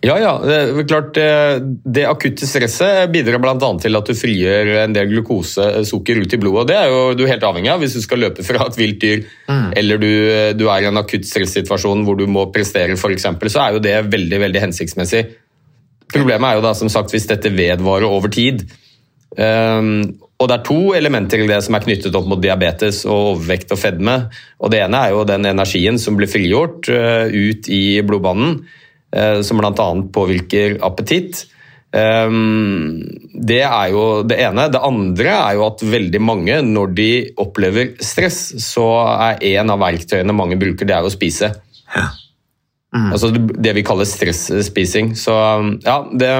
Ja, 0.00 0.14
ja. 0.22 0.32
Det, 0.44 0.84
klart, 0.86 1.10
det, 1.14 1.58
det 1.84 2.04
akutte 2.06 2.46
stresset 2.46 3.10
bidrar 3.10 3.40
bl.a. 3.42 3.70
til 3.82 3.98
at 3.98 4.06
du 4.06 4.14
frigjør 4.14 4.70
en 4.84 4.94
del 4.94 5.10
glukosesukker 5.10 6.20
ut 6.22 6.36
i 6.36 6.38
blodet. 6.38 6.68
Det 6.70 6.76
er 6.78 6.92
jo 6.92 7.00
du 7.18 7.24
er 7.24 7.32
helt 7.32 7.46
avhengig 7.48 7.72
av 7.72 7.82
hvis 7.82 7.96
du 7.98 8.04
skal 8.04 8.22
løpe 8.22 8.46
fra 8.46 8.68
et 8.68 8.78
vilt 8.78 9.00
dyr, 9.02 9.26
eller 9.48 9.98
du, 9.98 10.10
du 10.54 10.64
er 10.68 10.84
i 10.84 10.88
en 10.90 11.02
akutt 11.02 11.26
stressituasjon 11.26 12.06
hvor 12.06 12.18
du 12.20 12.28
må 12.30 12.46
prestere, 12.54 12.94
f.eks., 12.94 13.26
så 13.50 13.64
er 13.64 13.74
jo 13.74 13.82
det 13.82 13.96
veldig 14.12 14.42
veldig 14.46 14.64
hensiktsmessig. 14.68 15.24
Problemet 16.14 16.46
er 16.46 16.58
jo 16.60 16.64
da, 16.64 16.72
som 16.78 16.90
sagt, 16.92 17.12
hvis 17.12 17.28
dette 17.28 17.52
vedvarer 17.52 18.06
over 18.08 18.30
tid. 18.32 18.64
Um, 19.36 20.18
og 20.38 20.46
Det 20.48 20.54
er 20.54 20.66
to 20.66 20.80
elementer 20.94 21.42
i 21.42 21.48
det 21.50 21.58
som 21.66 21.74
er 21.76 21.82
knyttet 21.84 22.14
opp 22.16 22.28
mot 22.30 22.40
diabetes 22.40 23.02
og 23.06 23.34
overvekt 23.34 23.74
og 23.74 23.80
fedme. 23.82 24.16
Og 24.62 24.70
Det 24.70 24.84
ene 24.84 25.02
er 25.02 25.14
jo 25.16 25.26
den 25.28 25.48
energien 25.50 25.98
som 25.98 26.16
blir 26.16 26.30
frigjort 26.30 26.88
uh, 26.88 27.26
ut 27.26 27.68
i 27.68 27.98
blodbanen, 28.06 28.60
som 29.42 29.60
bl.a. 29.60 29.86
påvirker 30.12 30.78
appetitt. 30.84 31.46
Um, 31.88 33.00
det 33.32 33.62
er 33.64 33.92
jo 33.94 34.02
det 34.28 34.36
ene. 34.44 34.66
Det 34.68 34.82
andre 34.84 35.32
er 35.32 35.56
jo 35.56 35.64
at 35.70 35.84
veldig 35.88 36.20
mange, 36.20 36.60
når 36.66 36.92
de 36.98 37.10
opplever 37.40 37.94
stress, 38.04 38.40
så 38.60 38.86
er 39.30 39.44
en 39.54 39.72
av 39.72 39.80
verktøyene 39.80 40.36
mange 40.36 40.58
bruker, 40.60 40.88
det 40.88 40.98
er 40.98 41.06
å 41.06 41.12
spise. 41.12 41.54
Altså 43.12 43.30
det 43.36 43.74
vi 43.76 43.84
kaller 43.84 44.08
stresspising. 44.08 45.14
Så 45.18 45.34
ja, 45.84 45.98
det, 46.12 46.30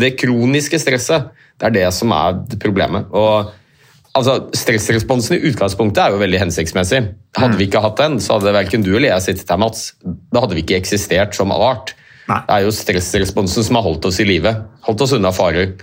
det 0.00 0.16
kroniske 0.20 0.80
stresset, 0.80 1.30
det 1.60 1.70
er 1.70 1.76
det 1.76 1.86
som 1.96 2.12
er 2.16 2.40
problemet. 2.62 3.08
Og 3.16 3.52
altså, 4.16 4.38
Stressresponsen 4.56 5.38
i 5.38 5.42
utgangspunktet 5.50 6.02
er 6.04 6.16
jo 6.16 6.20
veldig 6.20 6.42
hensiktsmessig. 6.46 7.02
Hadde 7.36 7.60
vi 7.60 7.68
ikke 7.68 7.84
hatt 7.84 8.00
den, 8.00 8.18
så 8.20 8.36
hadde 8.36 8.56
verken 8.56 8.84
du 8.84 8.94
eller 8.94 9.14
jeg 9.14 9.28
sittet 9.28 9.52
her, 9.52 9.60
Mats. 9.60 9.90
Da 10.32 10.44
hadde 10.44 10.58
vi 10.58 10.64
ikke 10.64 10.80
eksistert 10.80 11.36
som 11.36 11.52
art. 11.52 11.96
Nei. 12.26 12.40
Det 12.46 12.54
er 12.56 12.64
jo 12.66 12.74
stressresponsen 12.74 13.66
som 13.66 13.78
har 13.78 13.86
holdt 13.86 14.08
oss 14.08 14.20
i 14.22 14.26
live. 14.28 14.52
Holdt 14.86 15.04
oss 15.06 15.14
unna 15.16 15.34
farer. 15.34 15.76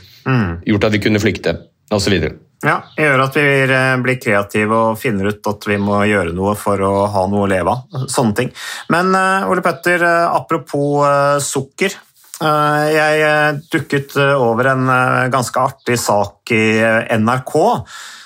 Gjort 0.67 0.89
at 0.89 0.95
vi 0.95 1.03
kunne 1.03 1.21
flykte, 1.23 1.55
osv. 1.91 2.17
Ja, 2.63 2.77
det 2.95 3.03
gjør 3.03 3.25
at 3.25 3.35
vi 3.35 3.43
eh, 3.65 3.93
blir 3.99 4.19
kreative 4.23 4.77
og 4.77 4.99
finner 4.99 5.33
ut 5.33 5.51
at 5.51 5.67
vi 5.67 5.75
må 5.81 5.99
gjøre 6.07 6.31
noe 6.35 6.55
for 6.59 6.79
å 6.79 6.93
ha 7.11 7.25
noe 7.27 7.43
å 7.43 7.51
leve 7.51 7.73
av. 7.73 8.07
Sånne 8.11 8.37
ting. 8.37 8.53
Men 8.93 9.11
eh, 9.19 9.51
Ole 9.51 9.63
Petter, 9.65 10.03
eh, 10.07 10.31
apropos 10.31 11.43
sukker. 11.43 11.99
Jeg 12.43 13.59
dukket 13.71 14.17
over 14.41 14.67
en 14.73 14.89
ganske 15.31 15.61
artig 15.61 15.95
sak 16.01 16.51
i 16.51 16.81
NRK 17.21 17.53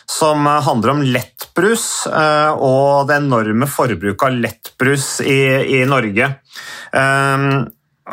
som 0.10 0.48
handler 0.48 0.94
om 0.96 1.04
lettbrus 1.06 2.08
og 2.08 3.12
det 3.12 3.20
enorme 3.20 3.68
forbruket 3.70 4.26
av 4.26 4.40
lettbrus 4.48 5.10
i, 5.22 5.38
i 5.78 5.84
Norge. 5.92 6.32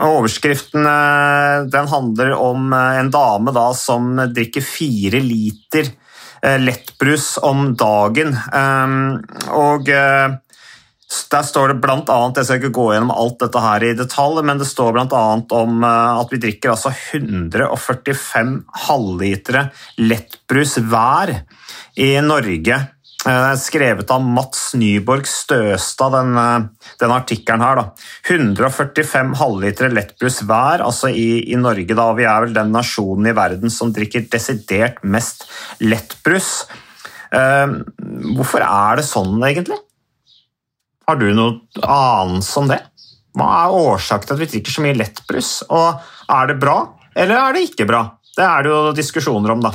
Overskriften 0.02 0.86
eh, 0.86 1.66
den 1.70 1.88
handler 1.88 2.32
om 2.32 2.72
eh, 2.72 2.98
en 2.98 3.10
dame 3.10 3.52
da, 3.54 3.68
som 3.74 4.16
drikker 4.34 4.64
fire 4.66 5.20
liter 5.22 5.86
eh, 6.42 6.58
lettbrus 6.58 7.36
om 7.42 7.74
dagen. 7.78 8.34
Og 9.54 9.90
der 11.30 11.46
står 11.46 11.74
det 11.74 11.90
annet, 11.90 12.36
Jeg 12.40 12.46
skal 12.48 12.58
ikke 12.58 12.74
gå 12.74 12.88
gjennom 12.92 13.12
alt 13.14 13.38
dette 13.38 13.60
her 13.62 13.84
i 13.86 13.94
detalj, 13.94 14.40
men 14.42 14.58
det 14.58 14.66
står 14.66 14.96
bl.a. 14.96 15.22
om 15.54 15.84
at 15.86 16.32
vi 16.32 16.40
drikker 16.42 16.72
altså 16.72 16.90
145 16.90 18.56
halvlitere 18.88 19.68
lettbrus 20.00 20.78
hver 20.82 21.36
i 21.94 22.16
Norge. 22.24 22.80
Eh, 23.24 23.54
Skrevet 23.56 24.10
av 24.12 24.20
Mats 24.20 24.74
Nyborg 24.76 25.26
Støstad, 25.26 26.12
den, 26.12 26.36
eh, 26.36 26.66
den 27.00 27.10
artikkelen 27.10 27.62
her. 27.64 27.76
Da. 27.76 27.84
145 28.28 29.34
halvlitere 29.40 29.92
lettbrus 29.92 30.42
hver 30.42 30.84
altså 30.84 31.08
i, 31.08 31.52
i 31.52 31.56
Norge. 31.56 31.94
Da. 31.96 32.12
Vi 32.12 32.26
er 32.28 32.44
vel 32.44 32.52
den 32.56 32.72
nasjonen 32.74 33.30
i 33.30 33.36
verden 33.36 33.72
som 33.72 33.92
drikker 33.96 34.28
desidert 34.28 35.00
mest 35.02 35.46
lettbrus. 35.80 36.66
Eh, 37.32 37.66
hvorfor 38.36 38.60
er 38.66 39.00
det 39.00 39.08
sånn, 39.08 39.38
egentlig? 39.40 39.80
Har 41.08 41.16
du 41.20 41.30
noe 41.36 41.60
anelse 41.80 42.60
om 42.60 42.68
det? 42.68 42.82
Hva 43.34 43.48
er 43.64 43.78
årsaken 43.80 44.28
til 44.28 44.36
at 44.36 44.42
vi 44.44 44.52
drikker 44.52 44.76
så 44.76 44.84
mye 44.84 44.98
lettbrus? 45.00 45.50
Og 45.72 46.04
er 46.30 46.52
det 46.52 46.60
bra, 46.60 46.76
eller 47.16 47.40
er 47.40 47.56
det 47.56 47.64
ikke 47.70 47.88
bra? 47.88 48.04
Det 48.36 48.44
er 48.44 48.64
det 48.64 48.70
jo 48.70 48.94
diskusjoner 48.96 49.56
om, 49.56 49.64
da. 49.64 49.72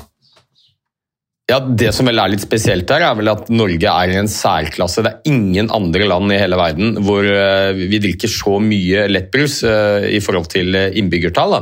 Ja, 1.49 1.57
Det 1.59 1.89
som 1.97 2.05
vel 2.05 2.21
er 2.21 2.29
litt 2.29 2.45
spesielt 2.45 2.91
her, 2.93 3.07
er 3.07 3.17
vel 3.17 3.31
at 3.31 3.47
Norge 3.49 3.89
er 3.89 4.13
i 4.13 4.17
en 4.19 4.29
særklasse. 4.29 5.01
Det 5.01 5.11
er 5.15 5.31
ingen 5.31 5.71
andre 5.73 6.05
land 6.05 6.29
i 6.33 6.37
hele 6.37 6.59
verden 6.59 6.99
hvor 7.05 7.25
eh, 7.25 7.73
vi 7.73 8.01
drikker 8.01 8.29
så 8.29 8.59
mye 8.61 9.07
lettbrus 9.09 9.63
eh, 9.65 10.11
i 10.13 10.19
forhold 10.21 10.51
til 10.53 10.77
eh, 10.77 10.93
innbyggertall. 11.01 11.57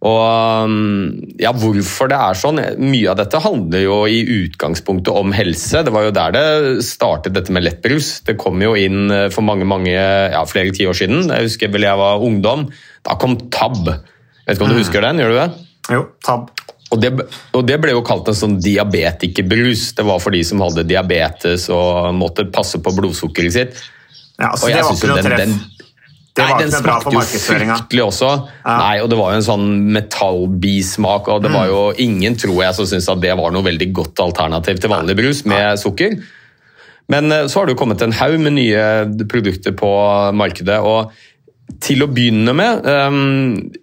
Og 0.00 0.68
mm, 0.72 1.38
ja, 1.40 1.52
Hvorfor 1.56 2.12
det 2.12 2.18
er 2.20 2.36
sånn? 2.40 2.60
Mye 2.80 3.08
av 3.12 3.18
dette 3.20 3.40
handler 3.40 3.84
jo 3.86 3.96
i 4.08 4.20
utgangspunktet 4.44 5.16
om 5.16 5.32
helse. 5.36 5.80
Det 5.84 5.96
var 5.96 6.06
jo 6.08 6.14
der 6.16 6.36
det 6.36 6.44
startet, 6.84 7.32
dette 7.36 7.56
med 7.56 7.64
lettbrus. 7.64 8.18
Det 8.28 8.36
kom 8.40 8.60
jo 8.64 8.76
inn 8.76 9.08
for 9.32 9.44
mange, 9.48 9.68
mange, 9.68 9.96
ja, 9.96 10.44
flere 10.48 10.76
tiår 10.76 11.00
siden. 11.00 11.24
Jeg 11.32 11.48
husker 11.48 11.72
vel 11.72 11.88
jeg 11.88 12.00
var 12.00 12.24
ungdom. 12.28 12.68
Da 13.04 13.16
kom 13.20 13.36
Tab. 13.48 13.80
Vet 14.44 14.56
ikke 14.56 14.68
om 14.68 14.72
du 14.72 14.80
husker 14.80 15.04
den? 15.04 15.20
Gjør 15.24 15.36
du 15.36 15.40
det? 15.40 15.50
Jo, 15.90 16.04
tab. 16.24 16.50
Og 16.90 16.98
det, 16.98 17.10
og 17.54 17.66
det 17.68 17.76
ble 17.82 17.94
jo 17.94 18.02
kalt 18.06 18.28
en 18.30 18.36
sånn 18.36 18.56
diabetikerbrus. 18.62 19.92
Det 19.98 20.06
var 20.06 20.22
for 20.22 20.34
de 20.34 20.40
som 20.46 20.62
hadde 20.64 20.88
diabetes 20.90 21.68
og 21.70 22.10
måtte 22.18 22.48
passe 22.50 22.80
på 22.82 22.94
blodsukkeret 22.96 23.54
sitt. 23.54 23.84
Ja, 24.40 24.50
altså, 24.50 24.66
Og 24.66 24.72
det 24.72 24.80
jeg 24.80 24.96
ikke 24.96 25.10
jo 25.10 25.18
den, 25.20 25.36
den, 25.38 25.54
Det 26.34 26.46
nei, 26.46 26.56
den 26.62 26.72
smakte 26.72 27.12
jo 27.14 27.22
fryktelig 27.22 28.04
også. 28.06 28.32
Nei, 28.64 28.96
og 29.04 29.10
det 29.12 29.20
var 29.20 29.34
jo 29.34 29.40
en 29.40 29.46
sånn 29.46 29.68
metallbismak, 29.94 31.30
og 31.30 31.44
det 31.44 31.54
var 31.54 31.70
jo 31.70 31.80
ingen, 32.02 32.38
tror 32.40 32.58
jeg, 32.64 32.76
som 32.78 32.90
syntes 32.90 33.10
at 33.12 33.22
det 33.22 33.34
var 33.38 33.54
noe 33.54 33.66
veldig 33.66 33.90
godt 34.00 34.22
alternativ 34.26 34.82
til 34.82 34.94
vanlig 34.94 35.18
brus 35.20 35.44
med 35.50 35.78
sukker. 35.82 36.18
Men 37.10 37.30
eh, 37.34 37.46
så 37.50 37.60
har 37.60 37.66
det 37.66 37.74
jo 37.74 37.80
kommet 37.82 38.02
en 38.06 38.14
haug 38.14 38.38
med 38.42 38.56
nye 38.56 38.84
produkter 39.30 39.74
på 39.76 39.90
markedet, 40.38 40.78
og 40.78 41.10
til 41.82 42.02
å 42.02 42.10
begynne 42.10 42.54
med, 42.56 42.86
eh, 42.86 43.20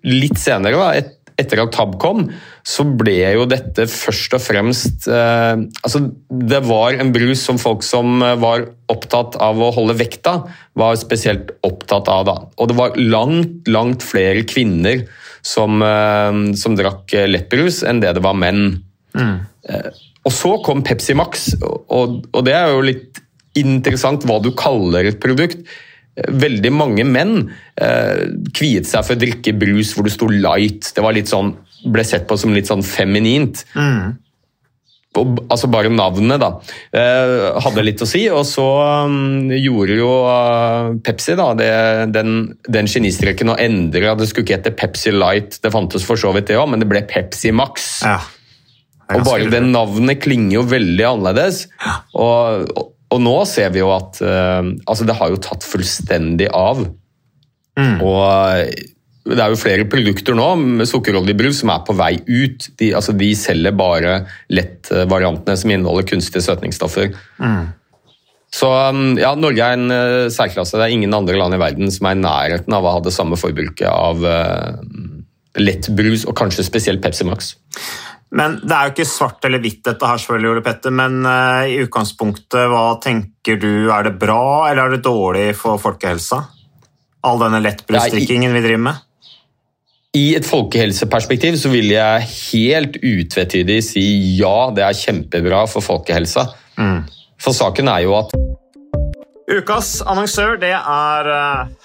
litt 0.07 0.39
senere, 0.39 0.91
etter 1.37 1.61
at 1.61 1.75
Tab 1.75 1.99
kom, 2.01 2.25
så 2.67 2.83
ble 2.99 3.13
jo 3.37 3.45
dette 3.47 3.85
først 3.87 4.33
og 4.35 4.41
fremst 4.43 5.05
eh, 5.07 5.53
altså 5.85 6.01
Det 6.27 6.59
var 6.67 6.97
en 6.99 7.13
brus 7.15 7.45
som 7.47 7.59
folk 7.61 7.85
som 7.87 8.17
eh, 8.25 8.33
var 8.41 8.65
opptatt 8.91 9.37
av 9.39 9.61
å 9.63 9.69
holde 9.75 9.95
vekta, 10.01 10.33
var 10.75 10.97
spesielt 10.99 11.53
opptatt 11.63 12.09
av. 12.11 12.25
da. 12.27 12.35
Og 12.59 12.67
det 12.71 12.75
var 12.79 12.97
langt, 12.99 13.67
langt 13.71 14.03
flere 14.03 14.43
kvinner 14.47 15.05
som, 15.47 15.79
eh, 15.79 16.41
som 16.59 16.75
drakk 16.75 17.15
lettbrus 17.31 17.83
enn 17.87 18.03
det 18.03 18.11
det 18.17 18.25
var 18.25 18.35
menn. 18.35 18.81
Eh, 19.15 19.89
Og 20.27 20.33
så 20.35 20.49
kom 20.65 20.81
Pepsi 20.83 21.13
Max, 21.15 21.53
og, 21.63 22.25
og 22.35 22.41
det 22.43 22.51
er 22.57 22.73
jo 22.73 22.81
litt 22.83 23.21
interessant 23.57 24.25
hva 24.27 24.41
du 24.43 24.51
kaller 24.59 25.07
et 25.07 25.21
produkt. 25.23 25.61
Eh, 26.19 26.27
Veldig 26.43 26.71
mange 26.75 27.05
menn 27.07 27.45
eh, 27.79 28.25
kviet 28.51 28.89
seg 28.89 29.07
for 29.07 29.15
å 29.15 29.21
drikke 29.23 29.55
brus 29.55 29.93
hvor 29.95 30.03
det 30.07 30.13
sto 30.17 30.27
light. 30.27 30.91
Det 30.97 31.05
var 31.05 31.15
litt 31.15 31.31
sånn, 31.31 31.53
ble 31.85 32.05
sett 32.07 32.27
på 32.29 32.37
som 32.39 32.55
litt 32.55 32.69
sånn 32.69 32.85
feminint. 32.85 33.65
Og, 35.17 35.39
altså 35.49 35.69
bare 35.71 35.89
navnet, 35.89 36.41
da. 36.41 36.49
Eh, 36.93 37.59
hadde 37.65 37.85
litt 37.85 38.01
å 38.03 38.07
si. 38.09 38.23
Og 38.33 38.43
så 38.47 38.65
um, 39.07 39.49
gjorde 39.53 39.97
jo 39.97 40.11
uh, 40.27 40.91
Pepsi 41.05 41.37
da, 41.39 41.51
det, 41.57 41.69
den, 42.13 42.35
den 42.69 42.89
genistreken 42.91 43.53
å 43.53 43.57
endre. 43.61 44.13
Det 44.19 44.29
skulle 44.29 44.45
ikke 44.45 44.59
hete 44.59 44.75
Pepsi 44.77 45.13
Light, 45.15 45.57
det 45.63 45.73
fantes 45.73 46.05
for 46.07 46.19
så 46.19 46.33
vidt 46.35 46.51
det 46.51 46.59
òg, 46.59 46.69
men 46.73 46.83
det 46.83 46.89
ble 46.91 47.01
Pepsi 47.09 47.53
Max. 47.55 47.87
Ja. 48.05 48.19
Og 49.15 49.23
bare 49.23 49.47
det 49.49 49.63
navnet 49.63 50.19
klinger 50.19 50.59
jo 50.59 50.67
veldig 50.67 51.05
annerledes. 51.07 51.63
Og, 52.11 52.67
og, 52.75 52.93
og 53.15 53.21
nå 53.23 53.35
ser 53.47 53.71
vi 53.73 53.81
jo 53.81 53.93
at 53.95 54.19
uh, 54.21 54.61
altså 54.85 55.07
det 55.07 55.17
har 55.17 55.33
jo 55.33 55.41
tatt 55.41 55.65
fullstendig 55.65 56.51
av. 56.53 56.85
Og 57.77 58.21
eh, 58.25 58.71
det 59.27 59.41
er 59.43 59.51
jo 59.51 59.59
flere 59.59 59.87
produkter 59.89 60.37
nå 60.37 60.47
med 60.61 60.87
sukkerholdig 60.89 61.35
brus 61.39 61.61
som 61.61 61.71
er 61.73 61.83
på 61.87 61.95
vei 61.97 62.13
ut. 62.27 62.69
De, 62.79 62.91
altså 62.97 63.15
de 63.17 63.31
selger 63.37 63.75
bare 63.77 64.21
lettvariantene 64.53 65.57
som 65.59 65.73
inneholder 65.73 66.07
kunstige 66.07 66.45
søtningsstoffer. 66.45 67.11
Så 68.53 68.69
um, 68.71 69.17
ja, 69.19 69.33
Norge 69.35 69.63
er 69.63 69.75
en 69.75 69.91
eh, 69.93 70.29
særklasse. 70.33 70.77
Det 70.79 70.85
er 70.85 70.95
ingen 70.95 71.13
andre 71.13 71.35
land 71.37 71.57
i 71.57 71.61
verden 71.61 71.91
som 71.93 72.07
er 72.07 72.15
i 72.15 72.21
nærheten 72.23 72.75
av 72.77 72.85
å 72.85 72.95
ha 72.95 73.03
det 73.03 73.13
samme 73.15 73.39
forbruket 73.39 73.87
av 73.91 74.23
uh, 74.23 74.77
lettbrus, 75.59 76.25
og 76.29 76.37
kanskje 76.37 76.65
spesielt 76.65 77.03
Pepsi 77.03 77.27
Max. 77.27 77.55
Men 78.37 78.57
det 78.63 78.75
er 78.75 78.87
jo 78.87 78.93
ikke 78.95 79.07
svart 79.07 79.45
eller 79.47 79.61
hvitt 79.63 79.83
dette 79.87 80.07
her, 80.07 80.19
selvfølgelig, 80.19 80.53
Ole 80.53 80.63
Petter, 80.63 80.95
men 80.95 81.19
uh, 81.27 81.67
i 81.67 81.79
utgangspunktet, 81.83 82.63
hva 82.71 82.85
tenker 83.03 83.59
du? 83.59 83.89
Er 83.91 84.07
det 84.07 84.15
bra 84.19 84.69
eller 84.69 84.85
er 84.85 84.95
det 84.95 85.03
dårlig 85.05 85.49
for 85.59 85.81
folkehelsa? 85.81 86.41
All 87.27 87.43
denne 87.43 87.59
lettbrusdrikkingen 87.63 88.55
vi 88.55 88.63
driver 88.63 88.85
med? 88.87 89.03
I 90.17 90.23
et 90.37 90.47
folkehelseperspektiv 90.47 91.57
så 91.61 91.69
vil 91.69 91.91
jeg 91.91 92.27
helt 92.31 92.97
utvetydig 93.05 93.81
si 93.85 94.05
ja, 94.39 94.69
det 94.73 94.85
er 94.85 94.97
kjempebra 94.97 95.65
for 95.69 95.85
folkehelsa. 95.85 96.47
For 97.37 97.53
saken 97.53 97.91
er 97.91 98.05
jo 98.07 98.15
at 98.17 98.33
Ukas 99.47 100.01
annonsør 100.03 100.57
det 100.59 100.73
er 100.75 101.29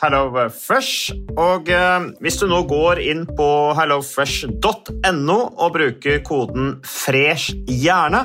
HelloFresh. 0.01 1.13
Og 1.39 1.69
eh, 1.71 2.09
hvis 2.25 2.41
du 2.41 2.49
nå 2.51 2.65
går 2.67 2.99
inn 3.05 3.23
på 3.39 3.47
hellofresh.no 3.79 5.39
og 5.39 5.77
bruker 5.77 6.25
koden 6.27 6.73
'fresh 6.83 7.55
hjerne', 7.71 8.25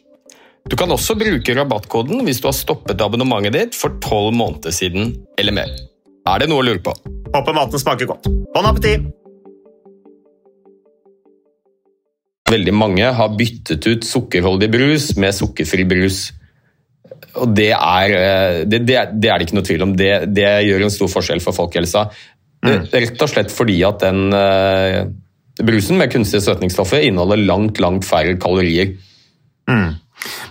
Du 0.69 0.77
kan 0.77 0.91
også 0.93 1.15
bruke 1.19 1.55
rabattkoden 1.57 2.21
hvis 2.27 2.41
du 2.41 2.47
har 2.49 2.55
stoppet 2.55 3.01
abonnementet 3.01 3.55
ditt 3.55 3.77
for 3.77 3.97
tolv 4.03 4.35
måneder 4.37 4.73
siden 4.75 5.15
eller 5.41 5.55
mer. 5.57 5.71
Er 6.29 6.43
det 6.43 6.51
noe 6.51 6.61
å 6.61 6.67
lure 6.67 6.83
på? 6.83 6.93
Håper 7.33 7.55
maten 7.57 7.81
smaker 7.81 8.09
godt. 8.11 8.29
Bon 8.53 8.67
appétit! 8.69 9.07
Veldig 12.51 12.73
mange 12.75 13.07
har 13.15 13.33
byttet 13.39 13.85
ut 13.87 14.05
sukkerholdig 14.05 14.67
brus 14.73 15.07
med 15.19 15.33
sukkerfri 15.33 15.85
brus. 15.87 16.19
Og 17.39 17.53
det 17.55 17.71
er 17.71 18.13
eh, 18.17 18.57
det, 18.67 18.81
det, 18.89 18.97
det 19.23 19.31
er 19.31 19.39
det 19.39 19.47
ikke 19.47 19.57
noe 19.57 19.67
tvil 19.67 19.85
om. 19.87 19.95
Det, 19.97 20.11
det 20.35 20.49
gjør 20.67 20.85
en 20.85 20.93
stor 20.93 21.11
forskjell 21.13 21.41
for 21.43 21.55
folkehelsa. 21.55 22.09
Rett 22.61 23.23
og 23.23 23.31
slett 23.31 23.49
fordi 23.49 23.79
at 23.87 24.03
den 24.03 24.35
uh, 24.35 25.07
brusen 25.65 25.97
med 25.97 26.11
kunstige 26.13 26.43
søtningsstoffer 26.45 27.01
inneholder 27.07 27.41
langt, 27.41 27.79
langt 27.81 28.05
færre 28.05 28.35
kalorier. 28.41 28.93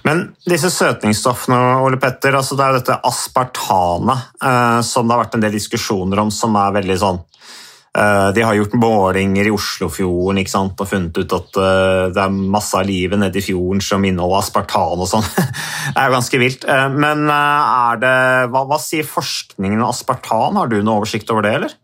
Men 0.07 0.23
disse 0.49 0.71
søtningsstoffene, 0.73 1.59
Ole 1.85 1.99
Petter, 2.01 2.37
altså 2.37 2.57
det 2.59 2.65
er 2.65 2.73
jo 2.73 2.81
dette 2.81 3.01
aspartanet 3.07 4.31
eh, 4.43 4.79
som 4.87 5.07
det 5.07 5.17
har 5.17 5.25
vært 5.25 5.37
en 5.39 5.45
del 5.45 5.57
diskusjoner 5.57 6.23
om, 6.23 6.33
som 6.35 6.57
er 6.59 6.79
veldig 6.81 6.97
sånn 7.01 7.21
eh, 7.21 8.29
De 8.37 8.45
har 8.47 8.57
gjort 8.59 8.79
målinger 8.81 9.51
i 9.51 9.53
Oslofjorden 9.55 10.41
ikke 10.43 10.55
sant, 10.55 10.81
og 10.81 10.91
funnet 10.91 11.21
ut 11.21 11.37
at 11.37 11.61
eh, 11.63 12.07
det 12.17 12.25
er 12.25 12.41
masse 12.57 12.79
av 12.79 12.89
livet 12.89 13.23
nede 13.23 13.43
i 13.43 13.45
fjorden 13.45 13.85
som 13.85 14.07
inneholder 14.07 14.43
aspartan 14.43 15.05
og 15.05 15.11
sånn. 15.11 15.29
det 15.93 15.95
er 15.95 16.09
jo 16.09 16.17
ganske 16.17 16.43
vilt. 16.43 16.67
Eh, 16.67 16.89
men 16.97 17.29
eh, 17.29 17.93
det, 18.03 18.17
hva, 18.51 18.65
hva 18.73 18.81
sier 18.83 19.07
forskningen 19.07 19.83
om 19.83 19.93
aspartan? 19.93 20.59
Har 20.59 20.73
du 20.73 20.81
noe 20.81 21.03
oversikt 21.03 21.31
over 21.35 21.47
det, 21.47 21.57
eller? 21.61 21.79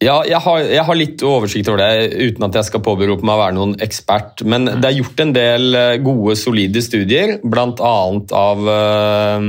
Ja, 0.00 0.22
jeg 0.24 0.40
har, 0.40 0.62
jeg 0.64 0.84
har, 0.88 0.96
litt 0.96 1.22
oversikt 1.28 1.68
over 1.68 1.82
det, 1.82 2.14
uten 2.16 2.46
at 2.46 2.54
jeg 2.56 2.70
skal 2.70 2.80
påberope 2.84 3.26
meg 3.26 3.36
å 3.36 3.40
være 3.42 3.56
noen 3.58 3.74
ekspert. 3.84 4.40
Men 4.48 4.64
det 4.80 4.88
er 4.88 4.96
gjort 4.96 5.20
en 5.20 5.34
del 5.36 5.76
eh, 5.76 5.96
gode, 6.00 6.38
solide 6.40 6.80
studier, 6.80 7.34
bl.a. 7.44 7.96
av 8.40 8.70
eh, 8.74 9.44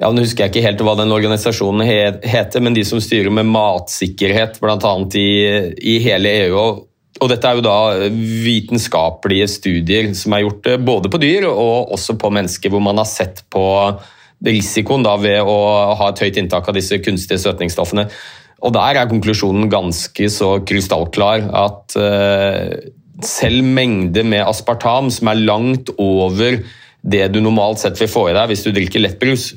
ja, 0.00 0.08
Nå 0.08 0.24
husker 0.24 0.46
jeg 0.46 0.54
ikke 0.54 0.64
helt 0.64 0.84
hva 0.86 0.94
den 0.96 1.12
organisasjonen 1.12 1.84
heter, 1.84 2.64
men 2.64 2.72
de 2.72 2.86
som 2.88 3.02
styrer 3.04 3.28
med 3.36 3.50
matsikkerhet 3.52 4.56
bl.a. 4.62 4.94
I, 5.20 5.28
i 5.76 5.98
hele 6.06 6.32
EU. 6.46 6.64
Og 7.20 7.28
dette 7.28 7.44
er 7.44 7.60
jo 7.60 7.66
da 7.66 7.76
vitenskapelige 8.08 9.50
studier 9.52 10.14
som 10.16 10.32
er 10.32 10.46
gjort 10.46 10.72
eh, 10.72 10.80
både 10.80 11.12
på 11.12 11.20
dyr 11.20 11.50
og 11.50 11.92
også 11.92 12.16
på 12.16 12.32
mennesker, 12.40 12.72
hvor 12.72 12.80
man 12.88 13.04
har 13.04 13.12
sett 13.12 13.44
på 13.52 13.66
risikoen 14.48 15.04
da 15.04 15.18
ved 15.20 15.44
å 15.44 15.60
ha 16.00 16.06
et 16.08 16.24
høyt 16.24 16.38
inntak 16.40 16.72
av 16.72 16.80
disse 16.80 16.96
kunstige 17.04 17.42
søtningsstoffene. 17.42 18.08
Og 18.60 18.74
der 18.76 19.00
er 19.00 19.08
konklusjonen 19.08 19.70
ganske 19.72 20.28
så 20.32 20.58
krystallklar 20.68 21.46
at 21.56 21.96
uh, 21.96 22.74
selv 23.24 23.64
mengde 23.64 24.24
med 24.26 24.44
aspartam 24.44 25.10
som 25.12 25.30
er 25.32 25.42
langt 25.44 25.92
over 25.98 26.60
det 27.00 27.26
du 27.32 27.40
normalt 27.40 27.80
sett 27.80 28.00
vil 28.00 28.10
få 28.12 28.28
i 28.30 28.36
deg 28.36 28.50
hvis 28.50 28.64
du 28.66 28.72
drikker 28.76 29.02
lettbrus, 29.02 29.50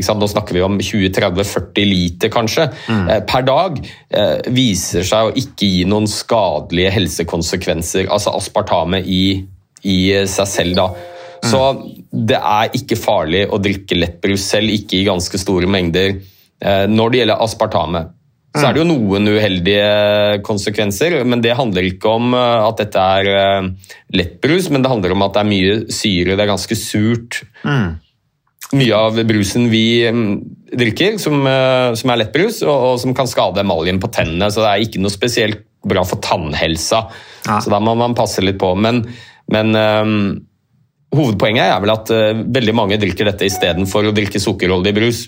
nå 0.00 0.28
snakker 0.32 0.56
vi 0.56 0.62
om 0.64 0.78
20-30-40 0.80 1.84
liter 1.84 2.30
kanskje, 2.32 2.70
mm. 2.88 3.08
Eh, 3.10 3.22
per 3.28 3.42
dag, 3.44 3.80
eh, 4.08 4.38
viser 4.48 5.04
seg 5.04 5.28
å 5.28 5.34
ikke 5.36 5.68
gi 5.68 5.82
noen 5.84 6.08
skadelige 6.08 6.92
helsekonsekvenser. 6.94 8.08
Altså 8.08 8.32
aspartamet 8.32 9.04
i, 9.04 9.44
i 9.84 9.98
seg 10.24 10.48
selv, 10.48 10.78
da. 10.78 10.86
Mm. 11.42 11.50
Så 11.50 11.60
det 12.10 12.38
er 12.40 12.78
ikke 12.80 12.96
farlig 12.96 13.44
å 13.52 13.60
drikke 13.60 13.98
lettbrus 13.98 14.46
selv, 14.54 14.72
ikke 14.72 15.02
i 15.02 15.08
ganske 15.08 15.40
store 15.40 15.68
mengder. 15.68 16.16
Når 16.88 17.12
det 17.12 17.20
gjelder 17.22 17.44
aspartamet, 17.44 18.10
så 18.50 18.66
er 18.66 18.74
det 18.74 18.82
jo 18.82 18.88
noen 18.88 19.30
uheldige 19.30 20.40
konsekvenser, 20.46 21.20
men 21.22 21.42
det 21.44 21.54
handler 21.54 21.86
ikke 21.86 22.10
om 22.18 22.32
eh, 22.34 22.62
at 22.66 22.80
dette 22.82 23.02
er 23.18 23.28
eh, 23.30 23.90
lettbrus, 24.18 24.70
men 24.74 24.82
det 24.82 24.90
handler 24.90 25.14
om 25.14 25.22
at 25.22 25.36
det 25.36 25.42
er 25.42 25.50
mye 25.52 25.76
syre, 25.94 26.34
det 26.34 26.42
er 26.42 26.50
ganske 26.50 26.78
surt. 26.78 27.42
Mm. 27.62 28.00
Mye 28.80 28.98
av 28.98 29.20
brusen 29.26 29.68
vi 29.70 29.84
mm, 30.02 30.32
drikker, 30.82 31.20
som, 31.22 31.38
eh, 31.46 31.92
som 31.98 32.10
er 32.10 32.22
lettbrus, 32.24 32.58
og, 32.66 32.74
og, 32.74 32.96
som 33.02 33.14
kan 33.14 33.30
skade 33.30 33.62
emaljen 33.62 34.02
på 34.02 34.10
tennene, 34.14 34.50
så 34.50 34.64
det 34.64 34.72
er 34.72 34.86
ikke 34.86 35.02
noe 35.04 35.14
spesielt 35.14 35.62
bra 35.86 36.02
for 36.04 36.18
tannhelsa. 36.24 37.04
Ja. 37.46 37.60
Så 37.62 37.70
da 37.72 37.78
må 37.82 37.94
man 37.98 38.18
passe 38.18 38.42
litt 38.42 38.58
på. 38.60 38.72
Men, 38.76 39.04
men 39.48 39.70
um, 39.72 40.16
hovedpoenget 41.16 41.70
er 41.70 41.78
vel 41.80 41.92
at 41.94 42.10
uh, 42.12 42.42
veldig 42.58 42.74
mange 42.76 42.98
drikker 43.00 43.30
dette 43.30 43.46
istedenfor 43.48 44.10
å 44.10 44.12
drikke 44.12 44.42
sukkerholdig 44.42 44.92
brus. 44.98 45.22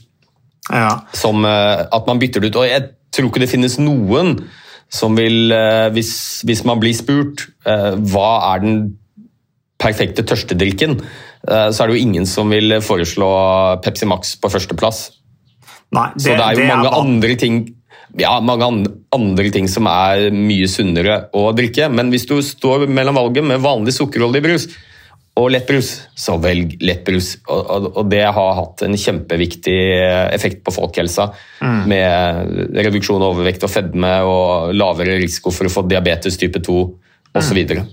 Ja. 0.69 0.99
Som 1.17 1.47
uh, 1.49 1.87
at 1.87 2.11
man 2.11 2.21
bytter 2.21 2.45
det 2.45 2.53
ut. 2.53 2.61
og 2.61 2.69
jeg 2.69 2.91
tror 3.12 3.31
ikke 3.31 3.42
det 3.44 3.53
finnes 3.53 3.79
noen 3.81 4.37
som 4.92 5.16
vil, 5.16 5.53
eh, 5.55 5.88
hvis, 5.94 6.42
hvis 6.44 6.64
man 6.68 6.81
blir 6.83 6.94
spurt 6.96 7.46
eh, 7.64 7.92
hva 8.12 8.33
er 8.53 8.64
den 8.64 8.81
perfekte 9.83 10.25
tørstedrikken, 10.29 10.98
eh, 11.48 11.68
så 11.72 11.83
er 11.83 11.90
det 11.90 11.96
jo 11.96 12.07
ingen 12.07 12.29
som 12.29 12.53
vil 12.53 12.77
foreslå 12.85 13.31
Pepsi 13.85 14.09
Max 14.09 14.37
på 14.40 14.53
førsteplass. 14.53 15.07
Nei, 15.92 16.11
det, 16.16 16.25
så 16.25 16.37
det 16.37 16.44
er 16.44 16.57
jo 16.57 16.62
det 16.62 16.68
mange 16.72 16.90
er 16.90 17.01
andre 17.01 17.38
ting 17.40 17.62
ja, 18.20 18.35
mange 18.44 18.66
andre 19.16 19.51
ting 19.53 19.68
som 19.72 19.87
er 19.88 20.27
mye 20.37 20.68
sunnere 20.68 21.14
å 21.33 21.46
drikke. 21.57 21.88
Men 21.88 22.11
hvis 22.12 22.27
du 22.29 22.37
står 22.44 22.85
mellom 22.85 23.16
valget 23.16 23.46
med 23.48 23.62
vanlig 23.64 23.94
sukkerholdig 23.96 24.42
brus 24.44 24.66
og 25.33 25.49
lettbrus, 25.49 25.90
så 26.18 26.35
velg 26.40 26.75
lettbrus. 26.85 27.31
Og, 27.47 27.61
og, 27.61 27.87
og, 27.95 28.03
det 28.12 28.25
har 28.37 28.51
hatt 28.59 28.83
en 28.85 28.97
kjempeviktig 29.01 29.79
effekt 30.29 30.61
på 30.66 30.75
folkehelsa. 30.77 31.31
Mm. 31.64 31.79
Med 31.88 32.77
reduksjon 32.85 33.23
av 33.23 33.33
overvekt 33.33 33.64
og 33.64 33.73
fedme 33.73 34.12
og 34.29 34.75
lavere 34.77 35.16
risiko 35.23 35.55
for 35.55 35.68
å 35.68 35.73
få 35.73 35.87
diabetes 35.88 36.37
type 36.40 36.61
2 36.61 36.77
osv. 37.40 37.62
Mm. 37.64 37.88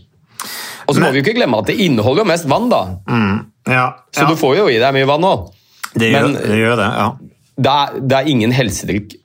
Og 0.89 0.97
så 0.97 1.03
må 1.03 1.13
vi 1.13 1.21
jo 1.21 1.27
ikke 1.27 1.37
glemme 1.37 1.61
at 1.61 1.69
det 1.69 1.77
inneholder 1.85 2.27
mest 2.27 2.49
vann, 2.49 2.67
da. 2.71 2.81
Mm. 3.07 3.39
Ja, 3.69 3.87
så 4.11 4.25
ja. 4.25 4.29
du 4.31 4.39
får 4.39 4.59
jo 4.59 4.67
i 4.73 4.79
deg 4.81 4.95
mye 4.95 5.07
vann 5.07 5.27
òg. 5.29 5.47
Det 5.93 6.09
gjør, 6.11 6.27
Men 6.27 6.37
det, 6.41 6.59
gjør 6.59 6.75
det, 6.79 6.89
ja. 6.99 7.07
det, 7.55 7.71
er, 7.73 7.99
det 8.01 8.17
er 8.19 8.31
ingen 8.33 8.53
helsedrikk. 8.53 9.15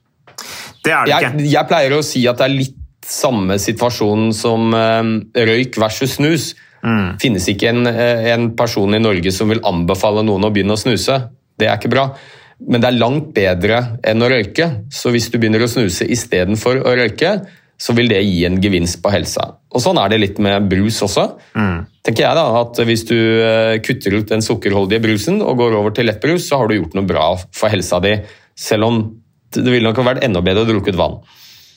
Det 0.84 0.92
er 0.92 1.08
det 1.08 1.16
ikke. 1.16 1.46
Jeg 1.48 1.70
pleier 1.70 1.96
å 1.96 2.02
si 2.04 2.22
at 2.28 2.38
det 2.38 2.46
er 2.46 2.56
litt 2.60 2.80
samme 3.04 3.58
situasjon 3.60 4.30
som 4.36 4.70
um, 4.72 5.16
røyk 5.34 5.76
versus 5.80 6.16
snus. 6.18 6.52
Mm. 6.84 7.18
finnes 7.20 7.46
ikke 7.48 7.70
en, 7.70 7.86
eh, 7.88 8.30
en, 8.34 8.50
person 8.56 8.92
i 8.94 9.00
Norge 9.00 9.32
som 9.32 9.48
vil 9.48 9.62
anbefale 9.64 10.24
noen 10.26 10.44
å 10.44 10.52
begynne 10.52 10.76
å 10.76 10.80
snuse. 10.80 11.16
Det 11.56 11.68
er 11.68 11.78
ikke 11.78 11.92
bra. 11.92 12.10
Men 12.60 12.82
det 12.82 12.90
er 12.90 13.00
langt 13.00 13.32
bedre 13.34 13.98
enn 14.04 14.22
å 14.22 14.28
røyke. 14.30 14.86
Så 14.92 15.10
hvis 15.14 15.30
du 15.32 15.38
begynner 15.38 15.64
å 15.64 15.70
snuse 15.70 16.06
istedenfor 16.06 16.82
å 16.84 16.94
røyke, 16.96 17.38
så 17.80 17.94
vil 17.96 18.08
det 18.08 18.20
gi 18.22 18.44
en 18.46 18.60
gevinst 18.62 19.00
på 19.02 19.10
helsa. 19.10 19.56
Og 19.74 19.82
Sånn 19.82 19.98
er 19.98 20.12
det 20.12 20.20
litt 20.20 20.38
med 20.38 20.68
brus 20.70 21.00
også. 21.02 21.26
Mm. 21.56 21.86
tenker 22.04 22.26
jeg 22.26 22.36
da, 22.36 22.44
at 22.60 22.78
Hvis 22.86 23.04
du 23.08 23.16
eh, 23.16 23.80
kutter 23.80 24.20
ut 24.20 24.28
den 24.28 24.44
sukkerholdige 24.44 25.02
brusen 25.02 25.42
og 25.42 25.58
går 25.58 25.74
over 25.80 25.90
til 25.90 26.06
lettbrus, 26.06 26.48
så 26.48 26.60
har 26.60 26.68
du 26.68 26.76
gjort 26.76 26.94
noe 26.94 27.08
bra 27.08 27.34
for 27.50 27.72
helsa 27.72 28.00
di. 28.00 28.18
Selv 28.54 28.84
om 28.84 29.00
det 29.54 29.70
ville 29.70 29.86
nok 29.88 30.04
vært 30.04 30.24
enda 30.26 30.42
bedre 30.44 30.64
å 30.64 30.68
drukke 30.68 30.92
ut 30.92 30.98
vann. 31.00 31.18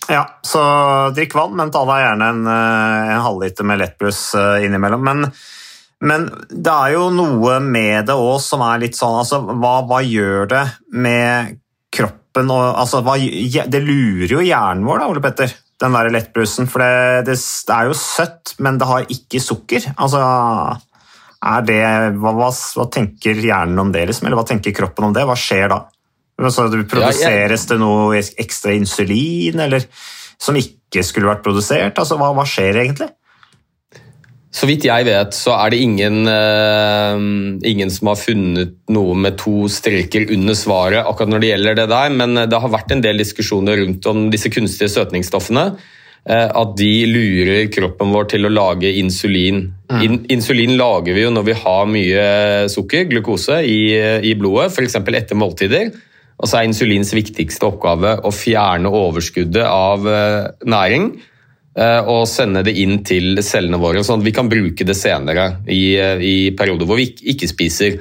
Ja, 0.08 0.24
så 0.46 0.62
drikk 1.16 1.36
vann, 1.36 1.56
men 1.60 1.72
ta 1.74 1.84
deg 1.88 2.04
gjerne 2.04 2.32
en, 2.32 2.48
eh, 2.48 3.14
en 3.18 3.24
halvliter 3.26 3.68
med 3.68 3.82
lettbrus 3.82 4.22
eh, 4.40 4.66
innimellom. 4.68 5.04
Men, 5.04 5.28
men, 6.08 6.28
det 6.50 6.74
er 6.74 6.96
jo 6.96 7.10
noe 7.12 7.58
med 7.64 8.08
det 8.08 8.16
òg 8.16 8.40
som 8.44 8.64
er 8.64 8.86
litt 8.86 8.96
sånn 8.96 9.18
altså, 9.20 9.42
hva, 9.50 9.82
hva 9.90 10.02
gjør 10.06 10.52
det 10.54 10.64
med 10.96 11.58
kroppen 11.94 12.54
og 12.54 12.66
altså, 12.78 13.02
hva, 13.04 13.18
Det 13.18 13.82
lurer 13.84 14.38
jo 14.38 14.46
hjernen 14.46 14.86
vår, 14.88 15.02
da, 15.02 15.10
Ole 15.12 15.24
Petter, 15.26 15.56
den 15.82 16.00
der 16.00 16.12
lettbrusen. 16.14 16.72
For 16.72 16.84
det, 16.84 17.28
det, 17.28 17.38
er 17.76 17.92
jo 17.92 17.98
søtt, 17.98 18.56
men 18.64 18.80
det 18.80 18.88
har 18.88 19.12
ikke 19.12 19.44
sukker. 19.44 19.92
Altså 19.98 20.24
det, 21.68 21.82
hva, 22.18 22.34
hva, 22.34 22.50
hva 22.50 22.88
tenker 22.94 23.44
hjernen 23.44 23.84
om 23.84 23.92
det, 23.92 24.08
liksom? 24.08 24.30
Eller 24.30 24.40
hva 24.40 24.48
tenker 24.48 24.76
kroppen 24.76 25.10
om 25.10 25.16
det? 25.16 25.28
Hva 25.28 25.36
skjer 25.38 25.68
da? 25.74 25.84
Altså, 26.38 26.68
produseres 26.86 27.66
det 27.66 27.80
noe 27.82 28.20
ekstra 28.22 28.76
insulin, 28.78 29.58
eller 29.64 29.88
som 30.38 30.58
ikke 30.60 31.02
skulle 31.06 31.32
vært 31.32 31.46
produsert? 31.46 31.98
Altså, 31.98 32.18
hva, 32.20 32.30
hva 32.38 32.46
skjer 32.46 32.84
egentlig? 32.84 33.10
Så 34.54 34.66
vidt 34.66 34.88
jeg 34.88 35.06
vet, 35.06 35.36
så 35.36 35.54
er 35.58 35.74
det 35.74 35.82
ingen, 35.84 36.24
uh, 36.26 37.18
ingen, 37.68 37.92
som 37.94 38.10
har 38.10 38.18
funnet 38.22 38.78
noe 38.94 39.18
med 39.20 39.38
to 39.42 39.68
streker 39.70 40.30
under 40.34 40.58
svaret 40.58 41.04
akkurat 41.04 41.34
når 41.34 41.44
det 41.44 41.52
gjelder 41.52 41.78
det 41.82 41.86
der, 41.92 42.16
men 42.16 42.42
det 42.50 42.62
har 42.64 42.74
vært 42.74 42.96
en 42.96 43.04
del 43.04 43.22
diskusjoner 43.22 43.84
rundt 43.84 44.08
om 44.10 44.28
disse 44.34 44.52
kunstige 44.54 44.94
søtningsstoffene. 44.94 45.70
Uh, 46.28 46.50
at 46.60 46.74
de 46.80 46.92
lurer 47.08 47.70
kroppen 47.72 48.10
vår 48.12 48.32
til 48.34 48.48
å 48.48 48.52
lage 48.52 48.90
insulin. 49.00 49.62
Mm. 49.92 50.02
In, 50.04 50.18
insulin 50.38 50.74
lager 50.80 51.16
vi 51.16 51.28
jo 51.28 51.32
når 51.32 51.46
vi 51.48 51.60
har 51.62 51.88
mye 51.92 52.26
sukker, 52.72 53.06
glukose, 53.12 53.62
i, 53.64 53.80
i 54.28 54.34
blodet, 54.40 54.74
f.eks. 54.74 54.98
etter 55.02 55.40
måltider. 55.40 55.94
Og 56.38 56.46
så 56.46 56.60
er 56.60 56.68
insulins 56.68 57.14
viktigste 57.18 57.66
oppgave 57.66 58.18
å 58.26 58.34
fjerne 58.34 58.92
overskuddet 58.94 59.66
av 59.66 60.06
eh, 60.06 60.44
næring 60.70 61.10
eh, 61.18 62.02
og 62.06 62.28
sende 62.30 62.62
det 62.66 62.76
inn 62.78 63.02
til 63.08 63.42
cellene 63.46 63.80
våre, 63.82 64.04
sånn 64.06 64.22
at 64.22 64.28
vi 64.28 64.36
kan 64.36 64.52
bruke 64.52 64.86
det 64.86 64.98
senere 64.98 65.50
i, 65.66 65.98
eh, 65.98 66.22
i 66.22 66.38
perioder 66.58 66.90
hvor 66.90 67.02
vi 67.02 67.10
ikke 67.34 67.50
spiser. 67.50 67.98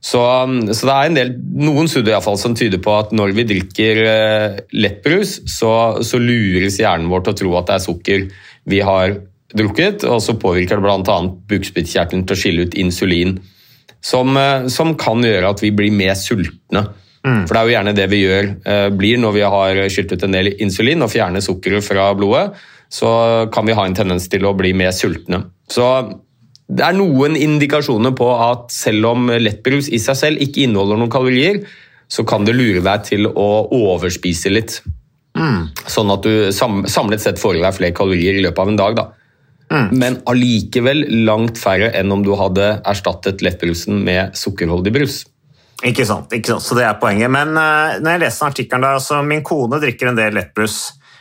Så, 0.00 0.22
så, 0.70 0.82
det 0.86 0.96
er 0.96 1.14
del, 1.16 1.36
noen 1.66 1.88
studier 1.90 2.24
fall, 2.24 2.40
som 2.40 2.56
tyder 2.56 2.80
på 2.80 2.94
at 2.96 3.12
når 3.16 3.36
vi 3.36 3.46
drikker 3.48 4.02
lettbrus, 4.76 5.40
så, 5.50 5.70
så 6.04 6.20
lures 6.22 6.76
hjernen 6.78 7.10
vår 7.10 7.24
til 7.24 7.34
å 7.34 7.38
tro 7.40 7.54
at 7.58 7.72
det 7.72 7.76
er 7.76 7.82
sukker 7.82 8.28
vi 8.70 8.82
har 8.86 9.16
drukket, 9.56 10.04
og 10.06 10.20
så 10.22 10.36
påvirker 10.38 10.78
det 10.78 10.84
bl.a. 10.84 11.16
bukspyttkjertelen 11.50 12.22
til 12.28 12.36
å 12.36 12.38
skille 12.38 12.68
ut 12.68 12.78
insulin, 12.78 13.40
som, 14.04 14.38
som 14.70 14.94
kan 15.00 15.24
gjøre 15.26 15.50
at 15.50 15.64
vi 15.64 15.72
blir 15.74 15.96
mer 15.96 16.14
sultne. 16.20 16.84
Mm. 17.26 17.42
For 17.46 17.52
det 17.52 17.60
er 17.60 17.66
jo 17.66 17.74
gjerne 17.74 17.96
det 17.96 18.06
vi 18.12 18.22
gjør, 18.22 18.48
eh, 18.70 18.88
blir 18.94 19.18
når 19.18 19.34
vi 19.34 19.44
har 19.56 19.80
skylt 19.90 20.14
ut 20.14 20.26
en 20.26 20.36
del 20.36 20.52
insulin 20.62 21.02
og 21.02 21.10
fjerner 21.10 21.42
sukkeret 21.42 21.84
fra 21.84 22.12
blodet. 22.18 22.52
Så 22.92 23.08
kan 23.50 23.66
vi 23.66 23.74
ha 23.74 23.86
en 23.86 23.96
tendens 23.98 24.28
til 24.30 24.46
å 24.46 24.54
bli 24.54 24.70
mer 24.78 24.94
sultne. 24.94 25.42
Så 25.68 25.86
det 26.66 26.84
er 26.86 26.94
noen 26.94 27.34
indikasjoner 27.38 28.14
på 28.18 28.28
at 28.30 28.70
selv 28.74 29.10
om 29.10 29.26
lettbrus 29.30 29.90
i 29.90 29.98
seg 30.02 30.18
selv 30.18 30.42
ikke 30.42 30.64
inneholder 30.66 30.98
noen 31.00 31.10
kalorier, 31.10 31.60
så 32.06 32.22
kan 32.26 32.46
det 32.46 32.54
lure 32.54 32.82
deg 32.86 33.04
til 33.06 33.26
å 33.26 33.66
overspise 33.74 34.52
litt. 34.54 34.80
Mm. 35.36 35.68
Sånn 35.90 36.10
at 36.14 36.26
du 36.26 36.50
samlet 36.54 37.22
sett 37.22 37.42
får 37.42 37.58
i 37.58 37.62
deg 37.62 37.74
flere 37.76 37.96
kalorier 37.96 38.38
i 38.38 38.44
løpet 38.46 38.62
av 38.62 38.70
en 38.70 38.78
dag. 38.78 38.98
Da. 38.98 39.06
Men 39.90 40.20
allikevel 40.30 41.02
langt 41.26 41.58
færre 41.58 41.90
enn 41.98 42.12
om 42.14 42.22
du 42.24 42.32
hadde 42.38 42.76
erstattet 42.86 43.42
lettbrusen 43.42 43.98
med 44.06 44.38
sukkerholdig 44.38 44.94
brus. 44.94 45.24
Ikke 45.84 46.06
sant, 46.08 46.32
ikke 46.32 46.54
sant, 46.54 46.64
så 46.64 46.76
det 46.78 46.86
er 46.86 47.00
poenget. 47.00 47.28
Men 47.32 47.52
uh, 47.52 47.98
når 48.00 48.14
jeg 48.14 48.22
leser 48.22 48.44
den 48.44 48.52
artikkelen 48.52 48.86
der, 48.86 49.00
altså 49.00 49.20
min 49.26 49.44
kone 49.44 49.80
drikker 49.82 50.08
en 50.10 50.16
del 50.16 50.38
lettbrus, 50.38 50.78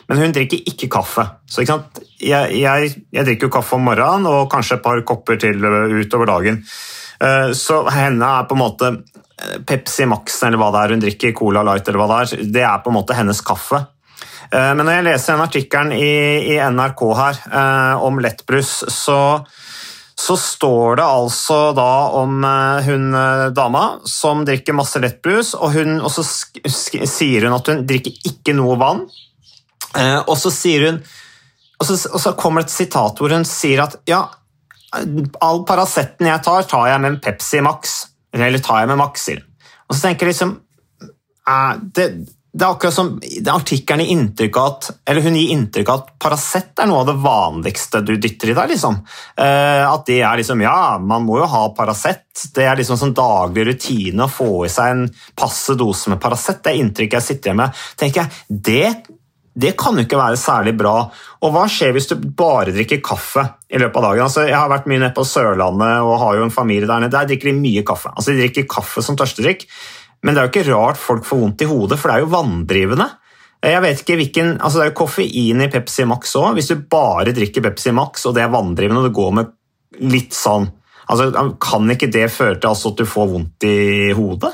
men 0.07 0.21
hun 0.21 0.35
drikker 0.35 0.69
ikke 0.71 0.87
kaffe. 0.93 1.25
Så 1.49 1.63
ikke 1.63 1.73
sant? 1.73 1.99
Jeg, 2.21 2.53
jeg, 2.61 2.93
jeg 3.11 3.27
drikker 3.27 3.49
jo 3.49 3.55
kaffe 3.57 3.75
om 3.75 3.83
morgenen 3.89 4.29
og 4.29 4.47
kanskje 4.53 4.77
et 4.77 4.85
par 4.85 5.01
kopper 5.07 5.41
til 5.41 5.59
utover 5.99 6.29
dagen. 6.29 6.61
Uh, 7.19 7.51
så 7.57 7.83
henne 7.91 8.31
er 8.39 8.47
på 8.47 8.55
en 8.55 8.63
måte 8.63 8.93
Pepsi 9.67 10.05
Max 10.07 10.37
eller 10.47 10.59
hva 10.61 10.69
det 10.71 10.81
er 10.81 10.95
hun 10.95 11.03
drikker, 11.03 11.35
Cola 11.35 11.65
Light 11.65 11.89
eller 11.89 11.99
hva 11.99 12.07
det 12.11 12.21
er, 12.21 12.47
det 12.55 12.63
er 12.63 12.79
på 12.83 12.91
en 12.91 12.97
måte 13.01 13.17
hennes 13.17 13.41
kaffe. 13.43 13.81
Eh, 14.51 14.71
men 14.77 14.83
når 14.85 14.97
jeg 14.97 15.07
leser 15.09 15.33
den 15.33 15.45
artikkelen 15.45 15.93
i, 15.95 16.11
i, 16.53 16.57
NRK 16.71 17.03
her 17.17 17.41
eh, 17.49 18.05
om 18.05 18.21
lettbrus, 18.23 18.77
så, 18.93 19.19
så, 20.19 20.37
står 20.39 21.01
det 21.01 21.05
altså 21.05 21.57
da 21.75 21.89
om 22.21 22.43
eh, 22.47 22.87
hun 22.87 23.17
dama 23.55 23.83
som 24.07 24.45
drikker 24.47 24.77
masse 24.77 24.99
lettbrus, 25.03 25.53
og, 25.59 25.75
hun, 25.75 25.99
og 25.99 26.11
så 26.13 26.23
sier 26.23 27.47
hun 27.47 27.57
at 27.57 27.71
hun 27.71 27.83
drikker 27.87 28.15
ikke 28.31 28.55
noe 28.57 28.79
vann. 28.79 29.05
Og 30.27 30.33
så 30.35 30.49
sier 30.51 30.89
hun 30.89 30.97
og 31.79 31.87
så, 31.87 31.95
og 32.11 32.21
så 32.21 32.33
kommer 32.39 32.63
det 32.63 32.69
et 32.69 32.75
sitat 32.75 33.19
hvor 33.19 33.33
hun 33.35 33.45
sier 33.47 33.83
at 33.83 33.97
ja, 34.09 34.21
all 35.43 35.63
Paraceten 35.67 36.29
jeg 36.29 36.43
tar, 36.45 36.67
tar 36.69 36.87
jeg 36.89 37.01
med 37.03 37.13
en 37.13 37.21
Pepsi 37.23 37.61
Max. 37.63 37.95
Eller 38.35 38.63
tar 38.63 38.83
jeg 38.83 38.91
med 38.91 38.99
Maxil? 38.99 39.41
Og 39.87 39.95
så 39.95 40.07
tenker 40.07 40.27
jeg 40.27 40.35
liksom 40.35 40.55
det, 41.95 42.07
det 42.55 42.63
er 42.63 42.71
akkurat 42.71 42.95
som 42.95 43.09
artikkelen 43.51 44.05
gir 44.05 44.13
inntrykk 44.13 44.57
av 44.61 44.67
at 44.69 44.85
eller 45.11 45.25
hun 45.25 45.35
gir 45.35 45.51
inntrykk 45.57 45.89
av 45.91 45.97
at 45.99 46.13
Paracet 46.23 46.79
er 46.79 46.87
noe 46.87 47.01
av 47.01 47.09
det 47.09 47.15
vanligste 47.19 47.99
du 48.05 48.13
dytter 48.15 48.53
i 48.53 48.55
deg. 48.55 48.69
liksom. 48.71 49.01
Eh, 49.43 49.83
at 49.83 50.05
det 50.07 50.21
er 50.21 50.39
liksom 50.39 50.63
Ja, 50.63 50.95
man 51.01 51.25
må 51.27 51.41
jo 51.41 51.49
ha 51.51 51.65
Paracet. 51.75 52.23
Det 52.55 52.63
er 52.63 52.79
liksom 52.79 52.99
sånn 53.01 53.15
daglig 53.17 53.67
rutine 53.67 54.23
å 54.23 54.31
få 54.31 54.63
i 54.65 54.71
seg 54.71 54.93
en 54.93 55.03
passe 55.35 55.75
dose 55.75 56.13
med 56.13 56.21
Paracet. 56.23 56.63
Det 56.63 56.71
er 56.71 56.79
inntrykket 56.79 57.19
jeg 57.19 57.27
sitter 57.27 57.51
igjen 57.51 57.59
med. 57.59 57.83
tenker 57.99 58.23
jeg, 58.23 58.63
det, 58.71 59.11
det 59.51 59.73
kan 59.79 59.99
jo 59.99 60.07
ikke 60.07 60.21
være 60.23 60.39
særlig 60.39 60.77
bra. 60.79 60.95
Og 61.43 61.51
hva 61.51 61.65
skjer 61.67 61.91
hvis 61.91 62.07
du 62.13 62.15
bare 62.23 62.71
drikker 62.71 63.03
kaffe 63.03 63.43
i 63.67 63.83
løpet 63.83 63.99
av 63.99 64.07
dagen? 64.07 64.29
Altså, 64.29 64.47
jeg 64.47 64.55
har 64.55 64.71
vært 64.71 64.87
mye 64.87 65.03
nede 65.03 65.15
på 65.17 65.27
Sørlandet 65.27 66.07
og 66.07 66.21
har 66.23 66.39
jo 66.39 66.47
en 66.47 66.55
familie 66.55 66.87
der 66.87 67.03
nede. 67.03 67.17
Der 67.19 67.27
drikker 67.33 67.51
de 67.51 67.59
mye 67.59 67.83
kaffe. 67.83 68.15
Altså, 68.15 68.31
De 68.31 68.45
drikker 68.45 68.71
kaffe 68.77 69.03
som 69.03 69.19
tørstedrikk. 69.19 69.67
Men 70.25 70.33
det 70.33 70.41
er 70.41 70.47
jo 70.47 70.53
ikke 70.53 70.71
rart 70.73 70.99
folk 70.99 71.25
får 71.27 71.41
vondt 71.43 71.61
i 71.61 71.69
hodet, 71.69 71.99
for 72.01 72.09
det 72.09 72.15
er 72.15 72.25
jo 72.25 72.33
vanndrivende. 72.33 73.07
Jeg 73.65 73.81
vet 73.81 74.01
ikke 74.01 74.17
hvilken, 74.19 74.49
altså 74.59 74.79
Det 74.79 74.83
er 74.83 74.91
jo 74.91 74.97
koffein 74.99 75.61
i 75.61 75.69
Pepsi 75.73 76.05
Max 76.05 76.35
òg. 76.37 76.57
Hvis 76.57 76.69
du 76.69 76.81
bare 76.89 77.33
drikker 77.33 77.63
Pepsi 77.65 77.93
Max 77.95 78.25
og 78.29 78.35
det 78.37 78.43
er 78.43 78.53
vanndrivende 78.53 79.01
og 79.01 79.07
det 79.07 79.17
går 79.17 79.31
med 79.39 79.53
litt 80.03 80.35
sånn 80.35 80.67
altså 81.05 81.55
Kan 81.61 81.91
ikke 81.93 82.09
det 82.11 82.27
føre 82.33 82.57
til 82.59 82.71
altså 82.71 82.91
at 82.91 82.99
du 82.99 83.05
får 83.09 83.29
vondt 83.31 83.67
i 83.69 84.11
hodet? 84.17 84.51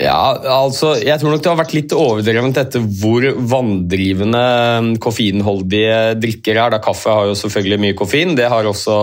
Ja, 0.00 0.32
altså, 0.48 0.94
Jeg 1.02 1.20
tror 1.20 1.34
nok 1.34 1.42
det 1.44 1.50
har 1.50 1.58
vært 1.60 1.74
litt 1.76 1.92
overdrevent 1.96 2.56
dette 2.56 2.80
hvor 2.80 3.26
vanndrivende 3.52 4.96
koffeinholdige 5.02 6.16
drikker 6.20 6.56
er. 6.56 6.72
Da 6.72 6.80
Kaffe 6.82 7.12
har 7.12 7.28
jo 7.28 7.36
selvfølgelig 7.38 7.80
mye 7.84 7.98
koffein. 7.98 8.34
Det, 8.38 8.48
har 8.48 8.68
også, 8.68 8.96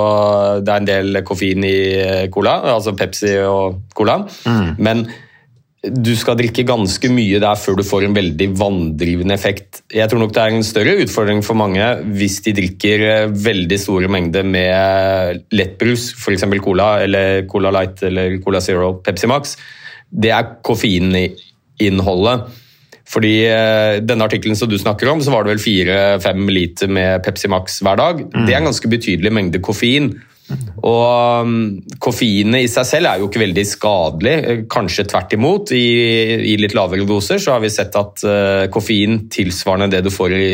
det 0.65 0.73
er 0.73 0.81
en 0.81 0.89
del 0.89 1.21
koffein 1.27 1.63
i 1.67 1.77
cola, 2.33 2.59
altså 2.73 2.95
Pepsi 2.97 3.37
og 3.45 3.79
cola. 3.97 4.23
Mm. 4.49 4.75
Men 4.81 5.07
du 5.87 6.11
skal 6.17 6.35
drikke 6.39 6.65
ganske 6.67 7.09
mye 7.13 7.37
der 7.39 7.59
før 7.61 7.77
du 7.77 7.85
får 7.85 8.07
en 8.07 8.15
veldig 8.17 8.47
vanndrivende 8.57 9.35
effekt. 9.37 9.83
Jeg 9.93 10.09
tror 10.09 10.23
nok 10.23 10.33
det 10.35 10.43
er 10.43 10.55
en 10.55 10.65
større 10.65 10.95
utfordring 11.03 11.43
for 11.45 11.59
mange 11.59 11.85
hvis 12.17 12.41
de 12.47 12.55
drikker 12.57 13.29
veldig 13.31 13.77
store 13.79 14.09
mengder 14.11 14.47
med 14.47 15.45
lettbrus, 15.53 16.09
f.eks. 16.17 16.47
cola 16.65 16.95
eller 17.05 17.45
Cola 17.47 17.71
Light 17.77 18.01
eller 18.09 18.39
Cola 18.41 18.63
Zero, 18.63 18.95
Pepsi 19.05 19.29
Max 19.29 19.59
det 20.11 20.31
er 20.33 20.55
koffeininnholdet. 20.65 22.63
Fordi 23.07 23.35
eh, 23.47 23.97
denne 24.03 24.25
artikkelen 24.27 24.57
som 24.59 24.67
du 24.67 24.75
snakker 24.79 25.07
om, 25.11 25.21
så 25.23 25.31
var 25.31 25.45
det 25.45 25.55
vel 25.55 25.63
4-5 25.63 26.49
liter 26.51 26.91
med 26.91 27.23
Pepsi 27.23 27.47
Max 27.51 27.79
hver 27.85 27.99
dag. 27.99 28.25
Mm. 28.25 28.41
Det 28.43 28.53
er 28.53 28.59
en 28.59 28.67
ganske 28.67 28.91
betydelig 28.91 29.31
mengde 29.33 29.63
koffein. 29.63 30.11
Og 30.87 31.43
um, 31.43 31.55
koffeinet 31.99 32.63
i 32.63 32.69
seg 32.71 32.85
selv 32.87 33.09
er 33.09 33.19
jo 33.19 33.27
ikke 33.27 33.41
veldig 33.41 33.63
skadelig, 33.67 34.35
kanskje 34.71 35.07
tvert 35.11 35.33
imot. 35.35 35.73
I, 35.75 35.87
I, 36.53 36.53
litt 36.59 36.75
lavere 36.77 37.07
doser 37.07 37.41
så 37.43 37.55
har 37.55 37.63
vi 37.63 37.71
sett 37.73 37.95
at 37.99 38.23
uh, 38.27 38.67
koffein 38.71 39.25
tilsvarende 39.33 39.91
det 39.91 40.05
du 40.05 40.11
får 40.13 40.35
i 40.37 40.47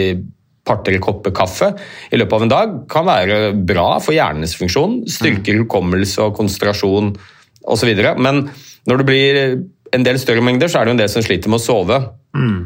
par-tre 0.63 0.97
kopper 1.03 1.33
kaffe 1.35 1.73
i 2.13 2.17
løpet 2.17 2.37
av 2.37 2.43
en 2.45 2.51
dag, 2.53 2.75
kan 2.91 3.05
være 3.07 3.39
bra 3.67 3.97
for 4.01 4.15
hjernens 4.15 4.55
funksjon. 4.57 5.01
Styrker 5.11 5.59
hukommelse 5.59 6.23
og 6.23 6.37
konsentrasjon 6.37 7.11
osv. 7.73 7.91
Men 8.23 8.45
når 8.89 8.99
det 8.99 9.07
blir 9.07 9.41
en 9.93 10.05
del 10.05 10.19
større 10.21 10.43
mengder, 10.43 10.71
så 10.71 10.79
er 10.79 10.85
det 10.85 10.93
jo 10.93 10.97
en 10.97 11.03
del 11.03 11.11
som 11.11 11.25
sliter 11.25 11.51
med 11.51 11.61
å 11.61 11.63
sove. 11.63 11.99
Mm. 12.35 12.57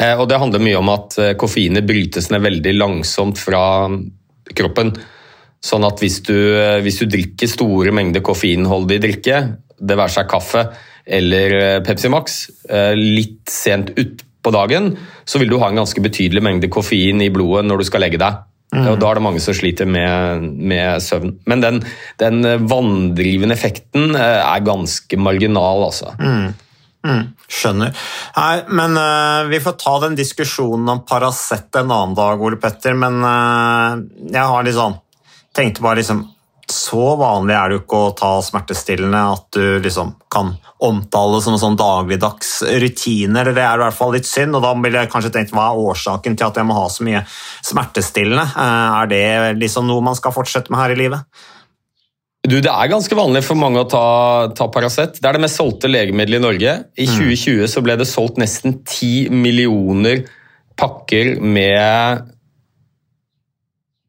Eh, 0.00 0.14
og 0.16 0.28
det 0.30 0.40
handler 0.40 0.62
mye 0.62 0.78
om 0.80 0.92
at 0.92 1.18
eh, 1.20 1.34
koffeinet 1.38 1.86
brytes 1.86 2.30
ned 2.32 2.44
veldig 2.44 2.76
langsomt 2.78 3.40
fra 3.40 3.64
kroppen. 4.56 4.94
Sånn 5.62 5.86
at 5.86 6.00
hvis 6.02 6.20
du, 6.26 6.36
eh, 6.56 6.78
hvis 6.84 7.02
du 7.02 7.06
drikker 7.10 7.50
store 7.50 7.92
mengder 7.94 8.24
koffeinholdig 8.24 9.00
drikke, 9.02 9.42
det 9.82 9.98
være 9.98 10.16
seg 10.16 10.30
kaffe 10.30 10.66
eller 11.02 11.80
Pepsi 11.82 12.06
Max, 12.12 12.34
litt 12.94 13.50
sent 13.50 13.88
utpå 13.98 14.52
dagen, 14.54 14.92
så 15.26 15.40
vil 15.42 15.50
du 15.50 15.56
ha 15.58 15.66
en 15.66 15.80
ganske 15.80 15.98
betydelig 15.98 16.38
mengde 16.46 16.70
koffein 16.70 17.18
i 17.24 17.32
blodet 17.34 17.64
når 17.66 17.82
du 17.82 17.86
skal 17.88 18.04
legge 18.04 18.20
deg. 18.22 18.36
Mm. 18.72 18.86
Og 18.88 18.98
Da 19.00 19.10
er 19.10 19.18
det 19.18 19.24
mange 19.26 19.40
som 19.44 19.56
sliter 19.56 19.88
med, 19.88 20.46
med 20.56 21.02
søvn. 21.04 21.34
Men 21.50 21.64
den, 21.64 21.80
den, 22.22 22.42
vanndrivende 22.68 23.56
effekten 23.56 24.16
eh, 24.16 24.40
er 24.40 24.64
ganske 24.64 25.18
marginal, 25.20 25.84
altså. 25.90 26.14
Mm. 26.16 26.52
Mm. 27.02 27.22
Skjønner. 27.50 27.96
Nei, 28.36 28.56
men 28.78 28.94
uh, 28.94 29.48
Vi 29.50 29.58
får 29.60 29.74
ta 29.80 29.96
den 30.04 30.14
diskusjonen 30.14 30.86
om 30.88 31.00
Paracet 31.02 31.74
en 31.80 31.90
annen 31.90 32.14
dag, 32.16 32.40
Ole 32.40 32.60
Petter. 32.62 32.94
Men 32.96 33.18
uh, 33.26 33.98
jeg 34.30 34.52
har 34.54 34.66
litt 34.66 34.78
sånn 34.78 35.00
Tenkte 35.52 35.84
bare 35.84 36.00
liksom 36.00 36.22
så 36.72 37.12
vanlig 37.20 37.54
er 37.54 37.70
det 37.70 37.76
jo 37.76 37.82
ikke 37.82 38.00
å 38.00 38.12
ta 38.18 38.32
smertestillende 38.44 39.20
at 39.34 39.46
du 39.54 39.78
liksom 39.84 40.14
kan 40.32 40.54
omtale 40.82 41.36
det 41.36 41.44
som 41.44 41.54
en 41.56 41.62
sånn 41.62 41.78
dagligdags 41.78 42.50
rutine. 42.82 43.40
eller 43.40 43.54
Det 43.54 43.62
er 43.62 43.78
i 43.78 43.84
hvert 43.84 43.98
fall 43.98 44.14
litt 44.16 44.26
synd. 44.26 44.56
og 44.56 44.64
Da 44.64 44.72
ville 44.74 45.04
jeg 45.04 45.12
kanskje 45.12 45.32
tenkt 45.36 45.54
hva 45.54 45.70
er 45.70 45.82
årsaken 45.92 46.36
til 46.36 46.48
at 46.48 46.58
jeg 46.58 46.68
må 46.68 46.76
ha 46.78 46.88
så 46.90 47.06
mye 47.06 47.22
smertestillende? 47.68 48.46
Eh, 48.50 49.00
er 49.02 49.12
det 49.12 49.60
liksom 49.60 49.86
noe 49.86 50.02
man 50.02 50.18
skal 50.18 50.34
fortsette 50.34 50.72
med 50.72 50.82
her 50.82 50.96
i 50.96 51.00
livet? 51.04 51.42
Du, 52.42 52.58
Det 52.60 52.72
er 52.72 52.90
ganske 52.90 53.14
vanlig 53.14 53.44
for 53.46 53.54
mange 53.54 53.84
å 53.84 53.88
ta, 53.88 54.06
ta 54.56 54.66
Paracet. 54.66 55.20
Det 55.20 55.28
er 55.28 55.38
det 55.38 55.44
mest 55.44 55.60
solgte 55.60 55.90
legemiddelet 55.90 56.40
i 56.40 56.46
Norge. 56.46 56.76
I 56.98 57.06
2020 57.06 57.62
mm. 57.62 57.68
så 57.70 57.82
ble 57.86 57.96
det 58.00 58.10
solgt 58.10 58.40
nesten 58.42 58.80
10 58.82 59.30
millioner 59.30 60.24
pakker 60.74 61.36
med 61.38 62.31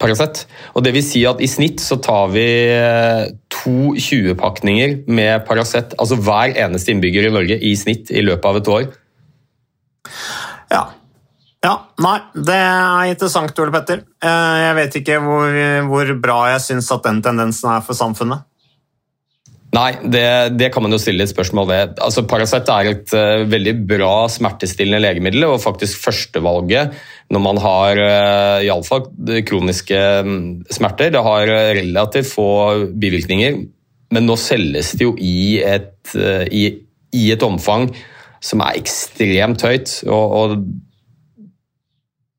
Paracet. 0.04 0.44
Og 0.76 0.84
det 0.86 0.94
vil 0.96 1.06
si 1.06 1.24
at 1.30 1.42
i 1.44 1.50
snitt 1.50 1.82
så 1.84 1.98
tar 2.04 2.34
vi 2.34 2.46
eh, 2.70 3.30
to 3.54 3.94
20-pakninger 3.96 4.98
med 5.08 5.46
Paracet, 5.48 5.96
altså 5.98 6.20
hver 6.20 6.56
eneste 6.66 6.94
innbygger 6.94 7.30
i 7.30 7.34
Norge 7.34 7.60
i 7.60 7.74
snitt 7.80 8.12
i 8.12 8.26
løpet 8.26 8.50
av 8.52 8.60
et 8.60 8.74
år. 8.78 8.90
Ja. 10.74 10.84
Ja, 11.64 11.78
nei, 12.04 12.18
det 12.36 12.56
er 12.60 13.14
interessant, 13.14 13.60
Ole 13.64 13.72
Petter. 13.72 14.04
Eh, 14.20 14.56
jeg 14.66 14.80
vet 14.82 14.98
ikke 15.00 15.22
hvor, 15.24 15.60
hvor 15.88 16.16
bra 16.24 16.40
jeg 16.52 16.66
syns 16.66 16.92
at 16.92 17.06
den 17.08 17.24
tendensen 17.24 17.72
er 17.72 17.86
for 17.86 17.96
samfunnet. 17.96 18.44
Nei, 19.74 19.90
det, 20.06 20.26
det, 20.54 20.70
kan 20.74 20.84
man 20.86 20.94
jo 20.94 21.00
stille 21.02 21.26
et 21.26 21.32
spørsmål 21.32 21.66
ved. 21.72 21.96
Altså, 22.06 22.22
Paracet 22.30 22.68
er 22.70 22.92
et 22.92 23.14
uh, 23.18 23.42
veldig 23.50 23.74
bra 23.90 24.28
smertestillende 24.30 25.02
legemiddel, 25.02 25.48
og 25.48 25.64
faktisk 25.64 25.98
førstevalget 26.04 26.94
når 27.34 27.42
man 27.42 27.62
har 27.64 28.02
uh, 28.04 28.60
iallfall 28.62 29.08
kroniske 29.50 29.98
um, 30.22 30.38
smerter. 30.70 31.10
Det 31.16 31.26
har 31.26 31.50
relativt 31.80 32.30
få 32.36 32.48
bivirkninger, 33.02 33.60
men 34.14 34.30
nå 34.30 34.38
selges 34.38 34.94
det 35.00 35.08
jo 35.08 35.16
i 35.18 35.58
et, 35.66 35.96
uh, 36.14 36.46
i, 36.54 36.68
i 37.18 37.26
et 37.34 37.46
omfang 37.46 37.90
som 38.44 38.62
er 38.62 38.78
ekstremt 38.78 39.66
høyt. 39.66 40.04
og, 40.06 40.38
og 40.38 40.58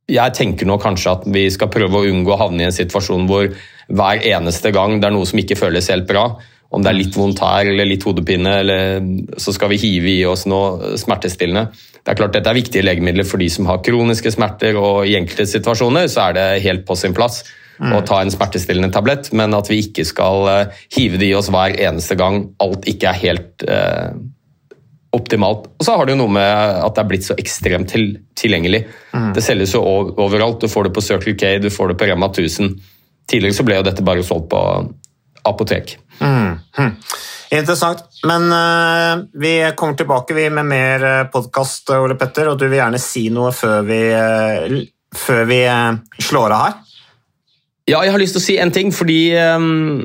jeg 0.05 0.37
tenker 0.37 0.69
nå 0.69 0.77
kanskje 0.81 1.13
at 1.17 1.23
vi 1.33 1.47
skal 1.51 1.71
prøve 1.73 2.01
å 2.01 2.09
unngå 2.11 2.35
å 2.35 2.43
havne 2.43 2.63
i 2.63 2.69
en 2.69 2.77
situasjon 2.77 3.25
hvor 3.29 3.49
hver 3.89 4.21
eneste 4.21 4.73
gang 4.75 4.99
det 5.01 5.09
er 5.09 5.15
noe 5.17 5.29
som 5.29 5.41
ikke 5.41 5.57
føles 5.59 5.89
helt 5.93 6.07
bra, 6.09 6.27
om 6.75 6.83
det 6.83 6.91
er 6.91 6.99
litt 6.99 7.17
vondt 7.17 7.43
her 7.45 7.71
eller 7.71 7.87
litt 7.89 8.05
hodepine, 8.07 8.59
eller 8.65 9.39
så 9.41 9.55
skal 9.55 9.71
vi 9.73 9.81
hive 9.81 10.11
i 10.11 10.23
oss 10.27 10.45
noe 10.51 10.95
smertestillende. 11.01 11.69
Det 12.05 12.13
er 12.13 12.19
klart 12.19 12.35
Dette 12.37 12.51
er 12.51 12.59
viktige 12.59 12.85
legemidler 12.85 13.27
for 13.29 13.41
de 13.41 13.49
som 13.53 13.69
har 13.71 13.83
kroniske 13.85 14.35
smerter, 14.35 14.77
og 14.77 15.07
i 15.09 15.17
enkelte 15.19 15.47
situasjoner 15.49 16.09
så 16.13 16.29
er 16.29 16.39
det 16.39 16.49
helt 16.67 16.85
på 16.89 16.97
sin 16.99 17.15
plass 17.17 17.43
mm. 17.79 17.95
å 17.97 18.03
ta 18.07 18.21
en 18.21 18.33
smertestillende 18.33 18.93
tablett, 18.95 19.31
men 19.37 19.55
at 19.57 19.71
vi 19.71 19.81
ikke 19.87 20.07
skal 20.09 20.49
uh, 20.51 20.81
hive 20.97 21.21
det 21.21 21.31
i 21.31 21.37
oss 21.39 21.51
hver 21.55 21.79
eneste 21.87 22.19
gang 22.21 22.43
alt 22.65 22.89
ikke 22.91 23.13
er 23.13 23.21
helt 23.23 23.65
eh, 23.71 24.11
optimalt. 25.15 25.71
Og 25.79 25.87
så 25.87 25.95
har 25.95 26.07
det 26.07 26.17
jo 26.17 26.21
noe 26.25 26.35
med 26.37 26.83
at 26.83 26.97
det 26.97 27.05
er 27.05 27.11
blitt 27.13 27.27
så 27.29 27.39
ekstremt 27.39 27.93
til, 27.95 28.17
tilgjengelig. 28.39 28.83
Det 29.37 29.45
selges 29.47 29.77
jo 29.77 29.83
overalt. 29.85 30.61
Du 30.61 30.71
får 30.71 30.89
det 30.89 30.95
på 30.97 31.05
Circle 31.07 31.37
K, 31.39 31.57
du 31.63 31.71
får 31.71 31.93
det 31.93 31.99
på 32.01 32.09
Rema 32.11 32.29
1000. 32.33 32.75
Tidligere 33.31 33.57
så 33.57 33.67
ble 33.67 33.79
jo 33.79 33.87
dette 33.87 34.05
bare 34.05 34.27
solgt 34.27 34.51
på 34.53 34.61
apotek. 35.47 35.95
Interessant. 37.55 38.03
Men 38.27 38.49
uh, 38.51 39.25
vi 39.39 39.55
kommer 39.77 39.99
tilbake 39.99 40.35
vi 40.35 40.49
med 40.51 40.67
mer 40.67 41.07
podkast, 41.33 41.91
Ole 41.95 42.17
Petter, 42.19 42.51
og 42.51 42.59
du 42.59 42.67
vil 42.67 42.81
gjerne 42.81 43.01
si 43.03 43.29
noe 43.35 43.53
før 43.55 43.85
vi, 43.87 44.01
uh, 44.11 44.81
før 45.15 45.45
vi 45.51 45.61
uh, 45.69 45.93
slår 46.19 46.55
av 46.57 46.65
her? 46.65 46.79
Ja, 47.85 48.01
jeg 48.01 48.15
har 48.15 48.23
lyst 48.23 48.39
til 48.39 48.43
å 48.43 48.47
si 48.47 48.57
en 48.61 48.73
ting, 48.73 48.95
fordi 48.97 49.19
um, 49.37 50.01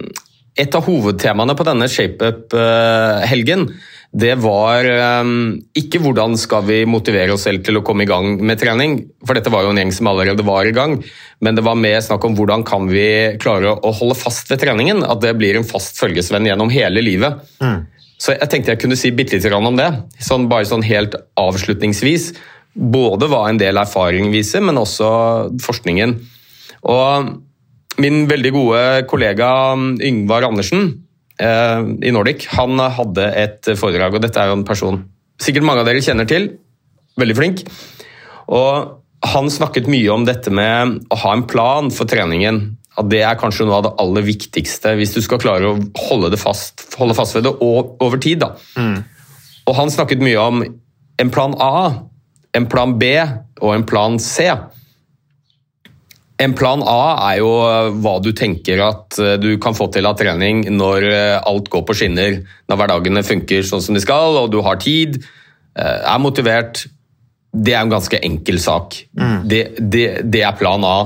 et 0.60 0.76
av 0.76 0.84
hovedtemaene 0.84 1.56
på 1.56 1.66
denne 1.68 1.88
ShapeUp-helgen, 1.88 3.70
det 4.10 4.32
var 4.42 4.88
um, 5.22 5.60
ikke 5.78 6.00
hvordan 6.02 6.34
skal 6.42 6.64
vi 6.66 6.80
motivere 6.90 7.36
oss 7.36 7.44
selv 7.46 7.62
til 7.66 7.78
å 7.78 7.84
komme 7.86 8.08
i 8.08 8.10
gang 8.10 8.40
med 8.42 8.58
trening, 8.58 8.96
for 9.22 9.38
dette 9.38 9.52
var 9.54 9.68
jo 9.68 9.74
en 9.74 9.78
gjeng 9.78 9.92
som 9.94 10.10
allerede 10.10 10.46
var 10.48 10.66
i 10.66 10.74
gang, 10.74 10.96
men 11.46 11.58
det 11.58 11.64
var 11.66 11.78
mer 11.78 12.00
snakk 12.02 12.26
om 12.26 12.34
hvordan 12.38 12.66
kan 12.66 12.90
vi 12.90 13.38
klare 13.42 13.76
å 13.76 13.92
holde 14.00 14.18
fast 14.18 14.50
ved 14.50 14.64
treningen, 14.64 15.04
at 15.06 15.22
det 15.22 15.36
blir 15.38 15.60
en 15.60 15.68
fast 15.68 16.02
følgesvenn 16.02 16.50
gjennom 16.50 16.74
hele 16.74 17.04
livet. 17.06 17.44
Så 18.20 18.34
jeg 18.34 18.50
tenkte 18.52 18.74
jeg 18.74 18.82
kunne 18.82 18.98
si 19.00 19.14
bitte 19.16 19.38
litt 19.38 19.46
grann 19.46 19.68
om 19.70 19.78
det, 19.78 19.88
sånn, 20.26 20.50
bare 20.52 20.68
sånn 20.68 20.84
helt 20.84 21.14
avslutningsvis. 21.40 22.34
Både 22.74 23.30
hva 23.30 23.46
en 23.48 23.62
del 23.62 23.78
erfaring 23.80 24.34
viser, 24.34 24.64
men 24.66 24.82
også 24.82 25.12
forskningen. 25.64 26.18
Og 26.90 27.30
min 28.02 28.26
veldig 28.30 28.52
gode 28.56 28.82
kollega 29.12 29.52
Yngvar 30.10 30.50
Andersen 30.50 30.90
i 31.40 32.12
Nordic, 32.12 32.50
han 32.52 32.76
hadde 32.80 33.26
et 33.40 33.70
foredrag, 33.80 34.18
og 34.18 34.24
dette 34.26 34.42
er 34.42 34.50
jo 34.52 34.58
en 34.58 34.68
person 34.68 34.98
sikkert 35.40 35.64
mange 35.68 35.84
av 35.84 35.88
dere 35.88 36.04
kjenner 36.04 36.28
til. 36.28 36.50
Veldig 37.20 37.38
flink. 37.38 37.64
Og 38.52 39.30
han 39.34 39.50
snakket 39.52 39.90
mye 39.92 40.12
om 40.14 40.26
dette 40.28 40.52
med 40.54 41.00
å 41.12 41.20
ha 41.24 41.36
en 41.36 41.46
plan 41.50 41.90
for 41.94 42.10
treningen. 42.10 42.62
At 43.00 43.08
det 43.12 43.22
er 43.24 43.40
kanskje 43.40 43.68
noe 43.68 43.80
av 43.80 43.86
det 43.88 43.96
aller 44.04 44.26
viktigste 44.28 44.96
hvis 45.00 45.14
du 45.16 45.22
skal 45.24 45.40
klare 45.42 45.70
å 45.70 45.78
holde, 46.10 46.32
det 46.34 46.42
fast, 46.42 46.84
holde 47.00 47.16
fast 47.16 47.38
ved 47.38 47.48
det 47.48 47.56
over 47.62 48.20
tid. 48.20 48.44
Da. 48.44 48.54
Og 49.70 49.78
han 49.78 49.92
snakket 49.94 50.24
mye 50.24 50.40
om 50.42 50.64
en 51.20 51.32
plan 51.32 51.56
A, 51.64 52.04
en 52.56 52.68
plan 52.72 52.96
B 53.00 53.14
og 53.62 53.74
en 53.76 53.86
plan 53.88 54.18
C. 54.24 54.50
En 56.40 56.54
plan 56.56 56.80
A 56.88 57.32
er 57.32 57.40
jo 57.42 57.50
eh, 57.68 57.90
hva 58.00 58.16
du 58.24 58.32
tenker 58.36 58.80
at 58.86 59.18
eh, 59.20 59.36
du 59.42 59.50
kan 59.62 59.76
få 59.76 59.90
til 59.92 60.08
av 60.08 60.16
trening 60.20 60.64
når 60.72 61.08
eh, 61.10 61.36
alt 61.38 61.68
går 61.72 61.84
på 61.88 61.98
skinner, 62.00 62.40
når 62.72 62.80
hverdagene 62.80 63.26
funker 63.28 63.66
sånn 63.68 63.84
som 63.84 63.98
de 63.98 64.04
skal, 64.04 64.40
og 64.40 64.52
du 64.54 64.62
har 64.66 64.80
tid, 64.80 65.20
er 65.80 66.20
motivert. 66.20 66.82
Det 67.54 67.72
er 67.72 67.86
en 67.86 67.92
ganske 67.94 68.18
enkel 68.26 68.58
sak. 68.60 68.98
Det, 69.48 69.62
det, 69.80 70.06
det 70.28 70.42
er 70.44 70.58
plan 70.60 70.84
A. 70.84 70.98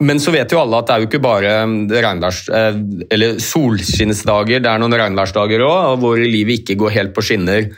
Men 0.00 0.22
så 0.22 0.32
vet 0.32 0.54
jo 0.54 0.62
alle 0.62 0.78
at 0.80 0.86
det 0.88 0.94
er 0.94 1.02
jo 1.02 1.08
ikke 1.10 1.20
bare 1.20 1.50
solskinnsdager, 3.44 4.62
det 4.64 4.70
er 4.70 4.80
noen 4.80 4.96
regnværsdager 4.96 5.66
òg, 5.66 5.98
hvor 6.00 6.22
livet 6.22 6.62
ikke 6.62 6.78
går 6.80 6.94
helt 6.94 7.12
på 7.16 7.26
skinner. 7.26 7.68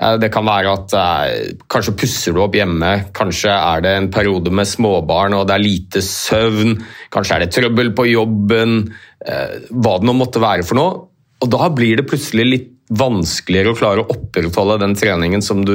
Eh, 0.00 0.16
Det 0.18 0.30
kan 0.32 0.46
være 0.46 0.72
at 0.72 0.96
eh, 0.98 1.54
kanskje 1.70 1.96
pusser 1.98 2.34
du 2.34 2.42
opp 2.44 2.56
hjemme, 2.56 2.92
kanskje 3.16 3.52
er 3.52 3.84
det 3.84 3.94
en 3.98 4.10
periode 4.14 4.52
med 4.54 4.68
småbarn 4.68 5.36
og 5.38 5.46
det 5.48 5.56
er 5.56 5.64
lite 5.64 6.02
søvn, 6.04 6.76
kanskje 7.12 7.36
er 7.36 7.44
det 7.44 7.52
trøbbel 7.54 7.92
på 7.96 8.08
jobben, 8.10 8.92
eh, 9.26 9.58
hva 9.70 9.98
det 9.98 10.08
nå 10.08 10.16
måtte 10.18 10.42
være 10.42 10.66
for 10.66 10.78
noe. 10.78 11.00
Og 11.42 11.50
da 11.50 11.68
blir 11.74 11.98
det 11.98 12.06
plutselig 12.10 12.46
litt 12.48 12.68
vanskeligere 12.92 13.72
å 13.72 13.78
klare 13.78 14.02
å 14.02 14.10
opprettholde 14.12 14.80
den 14.82 14.94
treningen 14.98 15.42
som 15.42 15.62
du 15.64 15.72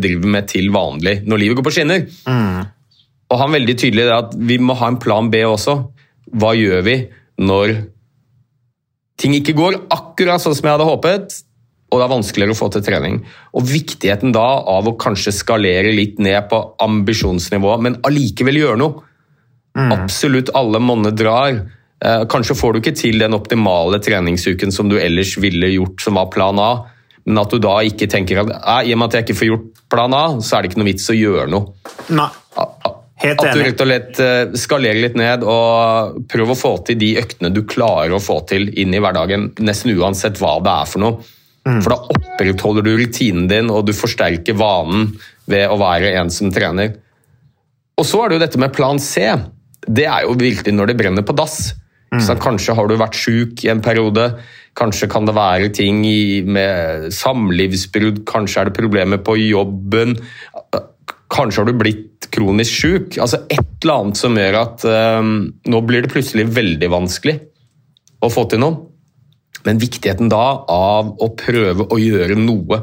driver 0.00 0.30
med 0.32 0.48
til 0.48 0.70
vanlig 0.72 1.18
når 1.28 1.42
livet 1.42 1.58
går 1.58 1.66
på 1.66 1.74
skinner. 1.76 2.06
Og 3.28 3.38
han 3.40 3.50
er 3.50 3.58
veldig 3.58 3.74
tydelig 3.80 4.06
det 4.06 4.14
at 4.16 4.32
vi 4.48 4.56
må 4.62 4.76
ha 4.78 4.88
en 4.88 4.98
plan 5.02 5.28
B 5.32 5.42
også. 5.44 5.74
Hva 6.32 6.54
gjør 6.56 6.80
vi 6.86 6.96
når 7.44 7.74
ting 9.20 9.34
ikke 9.36 9.54
går 9.58 9.76
akkurat 9.92 10.42
sånn 10.42 10.56
som 10.56 10.66
jeg 10.66 10.74
hadde 10.74 10.88
håpet, 10.88 11.36
og 11.94 12.00
det 12.00 12.08
er 12.08 12.10
vanskeligere 12.10 12.54
å 12.56 12.58
få 12.58 12.68
til 12.74 12.82
trening? 12.82 13.20
Og 13.54 13.68
viktigheten 13.70 14.34
da 14.34 14.46
av 14.74 14.88
å 14.90 14.96
kanskje 14.98 15.30
skalere 15.36 15.94
litt 15.94 16.18
ned 16.18 16.48
på 16.50 16.58
ambisjonsnivå, 16.82 17.76
men 17.86 18.00
allikevel 18.02 18.58
gjøre 18.58 18.80
noe. 18.82 19.04
Absolutt 19.94 20.50
alle 20.54 20.78
monner 20.82 21.14
drar. 21.14 21.54
Eh, 22.04 22.24
Kanskje 22.30 22.56
får 22.58 22.74
du 22.74 22.80
ikke 22.82 22.96
til 22.98 23.22
den 23.22 23.34
optimale 23.34 23.98
treningsuken 24.02 24.74
som 24.74 24.90
du 24.90 24.98
ellers 25.00 25.36
ville 25.38 25.70
gjort, 25.72 26.02
som 26.02 26.18
var 26.18 26.30
plan 26.34 26.58
A, 26.58 26.72
men 27.24 27.40
at 27.40 27.54
du 27.54 27.62
da 27.62 27.78
ikke 27.86 28.10
tenker 28.10 28.42
at 28.42 28.50
i 28.84 28.92
og 28.92 29.00
med 29.00 29.08
at 29.08 29.18
jeg 29.18 29.28
ikke 29.28 29.38
får 29.38 29.50
gjort 29.52 29.70
plan 29.94 30.14
A, 30.14 30.24
så 30.42 30.58
er 30.58 30.62
det 30.62 30.72
ikke 30.72 30.82
noe 30.82 30.90
vits 30.90 31.08
å 31.10 31.16
gjøre 31.16 31.48
noe. 31.54 31.94
Nei. 32.12 32.28
Helt 33.24 33.40
enig. 33.40 33.48
At 33.48 33.56
du 33.56 33.62
rett 33.62 33.80
og 33.80 33.88
slett 33.88 34.20
eh, 34.20 34.56
skalerer 34.58 35.00
litt 35.00 35.16
ned 35.16 35.46
og 35.48 36.18
prøver 36.30 36.52
å 36.52 36.58
få 36.58 36.74
til 36.86 36.98
de 37.00 37.14
øktene 37.22 37.52
du 37.54 37.62
klarer 37.68 38.12
å 38.16 38.22
få 38.22 38.40
til 38.50 38.68
inn 38.80 38.94
i 38.94 39.00
hverdagen, 39.00 39.52
nesten 39.64 39.94
uansett 39.96 40.40
hva 40.42 40.58
det 40.64 40.74
er 40.74 40.90
for 40.90 41.04
noe. 41.04 41.33
For 41.64 41.94
da 41.94 41.96
opprettholder 42.12 42.84
du 42.84 42.92
rutinen 42.98 43.46
din, 43.48 43.70
og 43.72 43.86
du 43.88 43.94
forsterker 43.96 44.56
vanen 44.60 45.14
ved 45.48 45.70
å 45.72 45.78
være 45.80 46.12
en 46.20 46.32
som 46.32 46.52
trener. 46.52 46.92
Og 47.96 48.04
så 48.08 48.20
er 48.20 48.30
det 48.30 48.36
jo 48.36 48.44
dette 48.44 48.60
med 48.60 48.74
plan 48.74 49.00
C. 49.00 49.24
Det 49.84 50.04
er 50.08 50.26
jo 50.26 50.36
virkelig 50.36 50.74
når 50.74 50.90
det 50.90 50.98
brenner 51.00 51.24
på 51.26 51.36
dass. 51.36 51.72
Mm. 52.14 52.26
Kanskje 52.42 52.76
har 52.76 52.88
du 52.88 52.96
vært 53.00 53.18
sjuk 53.18 53.64
i 53.64 53.70
en 53.72 53.82
periode. 53.84 54.28
Kanskje 54.76 55.08
kan 55.10 55.26
det 55.26 55.36
være 55.36 55.70
ting 55.74 56.02
i, 56.06 56.42
med 56.42 57.10
samlivsbrudd, 57.14 58.24
kanskje 58.28 58.60
er 58.60 58.70
det 58.70 58.76
problemer 58.76 59.22
på 59.24 59.36
jobben. 59.40 60.16
Kanskje 61.32 61.62
har 61.62 61.70
du 61.70 61.78
blitt 61.78 62.28
kronisk 62.34 62.80
sjuk. 62.82 63.18
Altså 63.22 63.44
et 63.48 63.84
eller 63.84 63.94
annet 63.94 64.20
som 64.20 64.36
gjør 64.38 64.60
at 64.60 64.86
um, 65.20 65.36
nå 65.70 65.82
blir 65.86 66.04
det 66.04 66.12
plutselig 66.12 66.48
veldig 66.54 66.90
vanskelig 66.92 67.38
å 68.24 68.30
få 68.32 68.46
til 68.50 68.62
noe. 68.64 68.93
Men 69.64 69.80
viktigheten 69.80 70.30
da 70.32 70.44
av 70.70 71.14
å 71.22 71.30
prøve 71.38 71.88
å 71.88 71.98
gjøre 72.00 72.36
noe, 72.38 72.82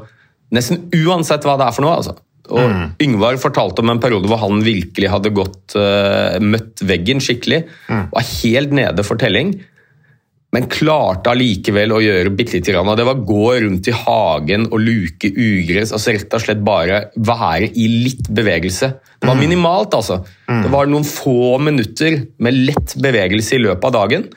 nesten 0.52 0.88
uansett 1.04 1.46
hva 1.48 1.58
det 1.60 1.70
er 1.70 1.76
for 1.78 1.86
noe. 1.86 1.98
altså. 2.02 2.18
Og 2.52 3.04
Yngvar 3.06 3.38
fortalte 3.40 3.84
om 3.84 3.92
en 3.94 4.02
periode 4.04 4.28
hvor 4.28 4.42
han 4.42 4.64
virkelig 4.66 5.12
hadde 5.14 5.32
gått, 5.36 5.76
uh, 5.78 6.36
møtt 6.44 6.82
veggen 6.84 7.22
skikkelig. 7.24 7.64
Var 8.12 8.32
helt 8.42 8.74
nede 8.76 9.06
for 9.08 9.22
telling, 9.22 9.54
men 10.52 10.68
klarte 10.68 11.32
allikevel 11.32 11.94
å 11.96 12.02
gjøre 12.04 12.34
bitte 12.36 12.58
lite 12.58 12.74
grann. 12.74 12.90
Det 13.00 13.06
var 13.08 13.22
gå 13.24 13.46
rundt 13.64 13.88
i 13.88 13.96
hagen 13.96 14.68
og 14.68 14.84
luke 14.84 15.32
ugress. 15.32 15.94
altså 15.96 16.18
Rett 16.18 16.36
og 16.36 16.44
slett 16.44 16.66
bare 16.66 17.06
være 17.16 17.70
i 17.72 17.88
litt 18.04 18.28
bevegelse. 18.28 18.92
Det 19.22 19.30
var 19.30 19.40
minimalt, 19.40 19.96
altså. 19.96 20.20
Det 20.50 20.72
var 20.74 20.92
noen 20.92 21.08
få 21.08 21.56
minutter 21.64 22.26
med 22.44 22.58
lett 22.68 22.98
bevegelse 23.00 23.56
i 23.56 23.64
løpet 23.64 23.88
av 23.88 23.96
dagen. 23.96 24.28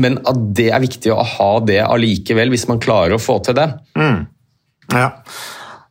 Men 0.00 0.20
at 0.28 0.42
det 0.56 0.70
er 0.72 0.82
viktig 0.82 1.12
å 1.14 1.22
ha 1.36 1.52
det 1.64 1.80
allikevel, 1.84 2.52
hvis 2.52 2.68
man 2.70 2.82
klarer 2.82 3.16
å 3.16 3.22
få 3.22 3.40
til 3.44 3.58
det. 3.58 3.70
Ja. 4.90 5.08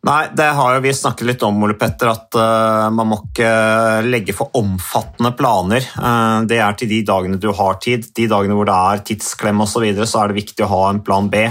Nei, 0.08 0.30
det 0.32 0.46
har 0.56 0.78
jo 0.78 0.84
vi 0.84 0.94
snakket 0.96 1.28
litt 1.28 1.42
om, 1.44 1.58
Ole 1.66 1.76
Petter, 1.80 2.08
at 2.14 2.36
uh, 2.40 2.88
man 2.96 3.10
må 3.10 3.18
ikke 3.20 3.50
legge 4.08 4.36
for 4.36 4.56
omfattende 4.56 5.34
planer. 5.36 5.84
Uh, 6.00 6.48
det 6.48 6.62
er 6.64 6.78
til 6.80 6.88
de 6.92 7.02
dagene 7.08 7.40
du 7.42 7.50
har 7.56 7.76
tid. 7.84 8.08
De 8.16 8.30
dagene 8.32 8.56
hvor 8.56 8.70
det 8.70 8.78
er 8.78 9.04
tidsklem 9.10 9.60
osv., 9.66 9.74
så, 9.74 9.84
videre, 9.84 10.08
så 10.08 10.22
er 10.22 10.32
det 10.32 10.40
viktig 10.40 10.64
å 10.64 10.72
ha 10.72 10.86
en 10.94 11.04
plan 11.04 11.28
B. 11.32 11.44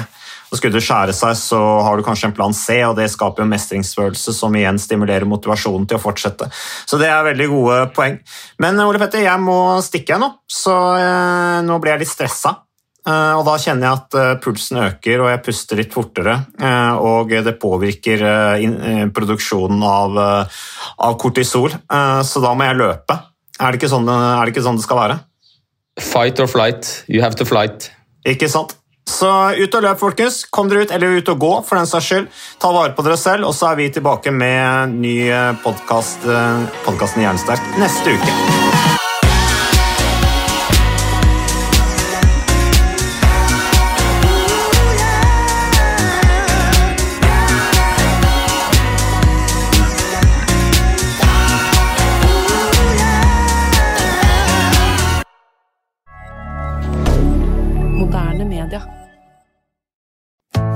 Og 0.50 0.56
Skulle 0.56 0.72
det 0.78 0.84
skjære 0.86 1.12
seg, 1.12 1.34
så 1.36 1.58
har 1.84 1.96
du 2.00 2.02
kanskje 2.06 2.30
en 2.30 2.36
plan 2.36 2.54
C, 2.56 2.78
og 2.88 2.94
det 2.96 3.10
skaper 3.12 3.44
en 3.44 3.50
mestringsfølelse 3.52 4.32
som 4.32 4.54
igjen 4.56 4.78
stimulerer 4.80 5.28
motivasjonen 5.28 5.84
til 5.90 5.98
å 5.98 6.00
fortsette. 6.00 6.48
Så 6.88 6.96
det 7.00 7.10
er 7.12 7.26
veldig 7.26 7.48
gode 7.52 7.80
poeng. 7.96 8.16
Men 8.64 8.80
Ole 8.80 8.98
Petter, 9.02 9.20
jeg 9.26 9.42
må 9.44 9.58
stikke 9.84 10.14
jeg 10.16 10.22
nå, 10.24 10.30
så 10.48 10.78
eh, 10.96 11.58
nå 11.68 11.76
blir 11.82 11.92
jeg 11.96 12.04
litt 12.06 12.12
stressa. 12.14 12.54
Eh, 13.08 13.34
Og 13.36 13.44
da 13.46 13.58
kjenner 13.60 13.86
jeg 13.90 13.98
at 14.00 14.16
eh, 14.22 14.32
pulsen 14.44 14.80
øker, 14.86 15.20
og 15.26 15.30
jeg 15.34 15.44
puster 15.50 15.76
litt 15.82 15.92
fortere. 15.94 16.38
eh, 16.60 16.96
Og 16.96 17.28
det 17.44 17.54
påvirker 17.60 18.24
eh, 18.32 18.64
eh, 18.64 19.04
produksjonen 19.12 19.84
av, 19.84 20.16
eh, 20.24 20.58
av 21.06 21.18
kortisol, 21.20 21.76
Eh, 21.76 22.20
så 22.24 22.40
da 22.40 22.54
må 22.56 22.64
jeg 22.64 22.80
løpe. 22.80 23.20
Er 23.60 23.72
det 23.72 23.82
ikke 23.82 23.92
sånn 23.92 24.08
er 24.08 24.44
det, 24.46 24.52
ikke 24.56 24.64
sånn 24.64 24.76
det 24.80 24.84
skal 24.88 24.98
være? 25.04 25.20
Fight 26.00 26.38
or 26.40 26.46
flight. 26.46 27.04
You 27.08 27.20
have 27.22 27.34
to 27.36 27.44
flight. 27.44 27.90
Ikke 28.24 28.48
sant? 28.48 28.76
Så 29.08 29.28
ut 29.56 29.74
og 29.74 29.84
løp, 29.84 29.98
folkens. 30.02 30.42
Kom 30.52 30.68
dere 30.68 30.84
ut, 30.84 30.92
eller 30.94 31.16
ut 31.18 31.32
og 31.32 31.40
gå, 31.40 31.52
for 31.64 31.80
den 31.80 31.88
saks 31.88 32.10
skyld. 32.10 32.28
Ta 32.60 32.72
vare 32.74 32.92
på 32.96 33.06
dere 33.06 33.16
selv, 33.20 33.48
og 33.48 33.56
så 33.56 33.72
er 33.72 33.80
vi 33.80 33.88
tilbake 33.94 34.34
med 34.34 34.98
ny 35.00 35.16
podkast, 35.64 36.28
podkasten 36.84 37.24
Jernsterk, 37.24 37.72
neste 37.80 38.18
uke. 38.18 38.38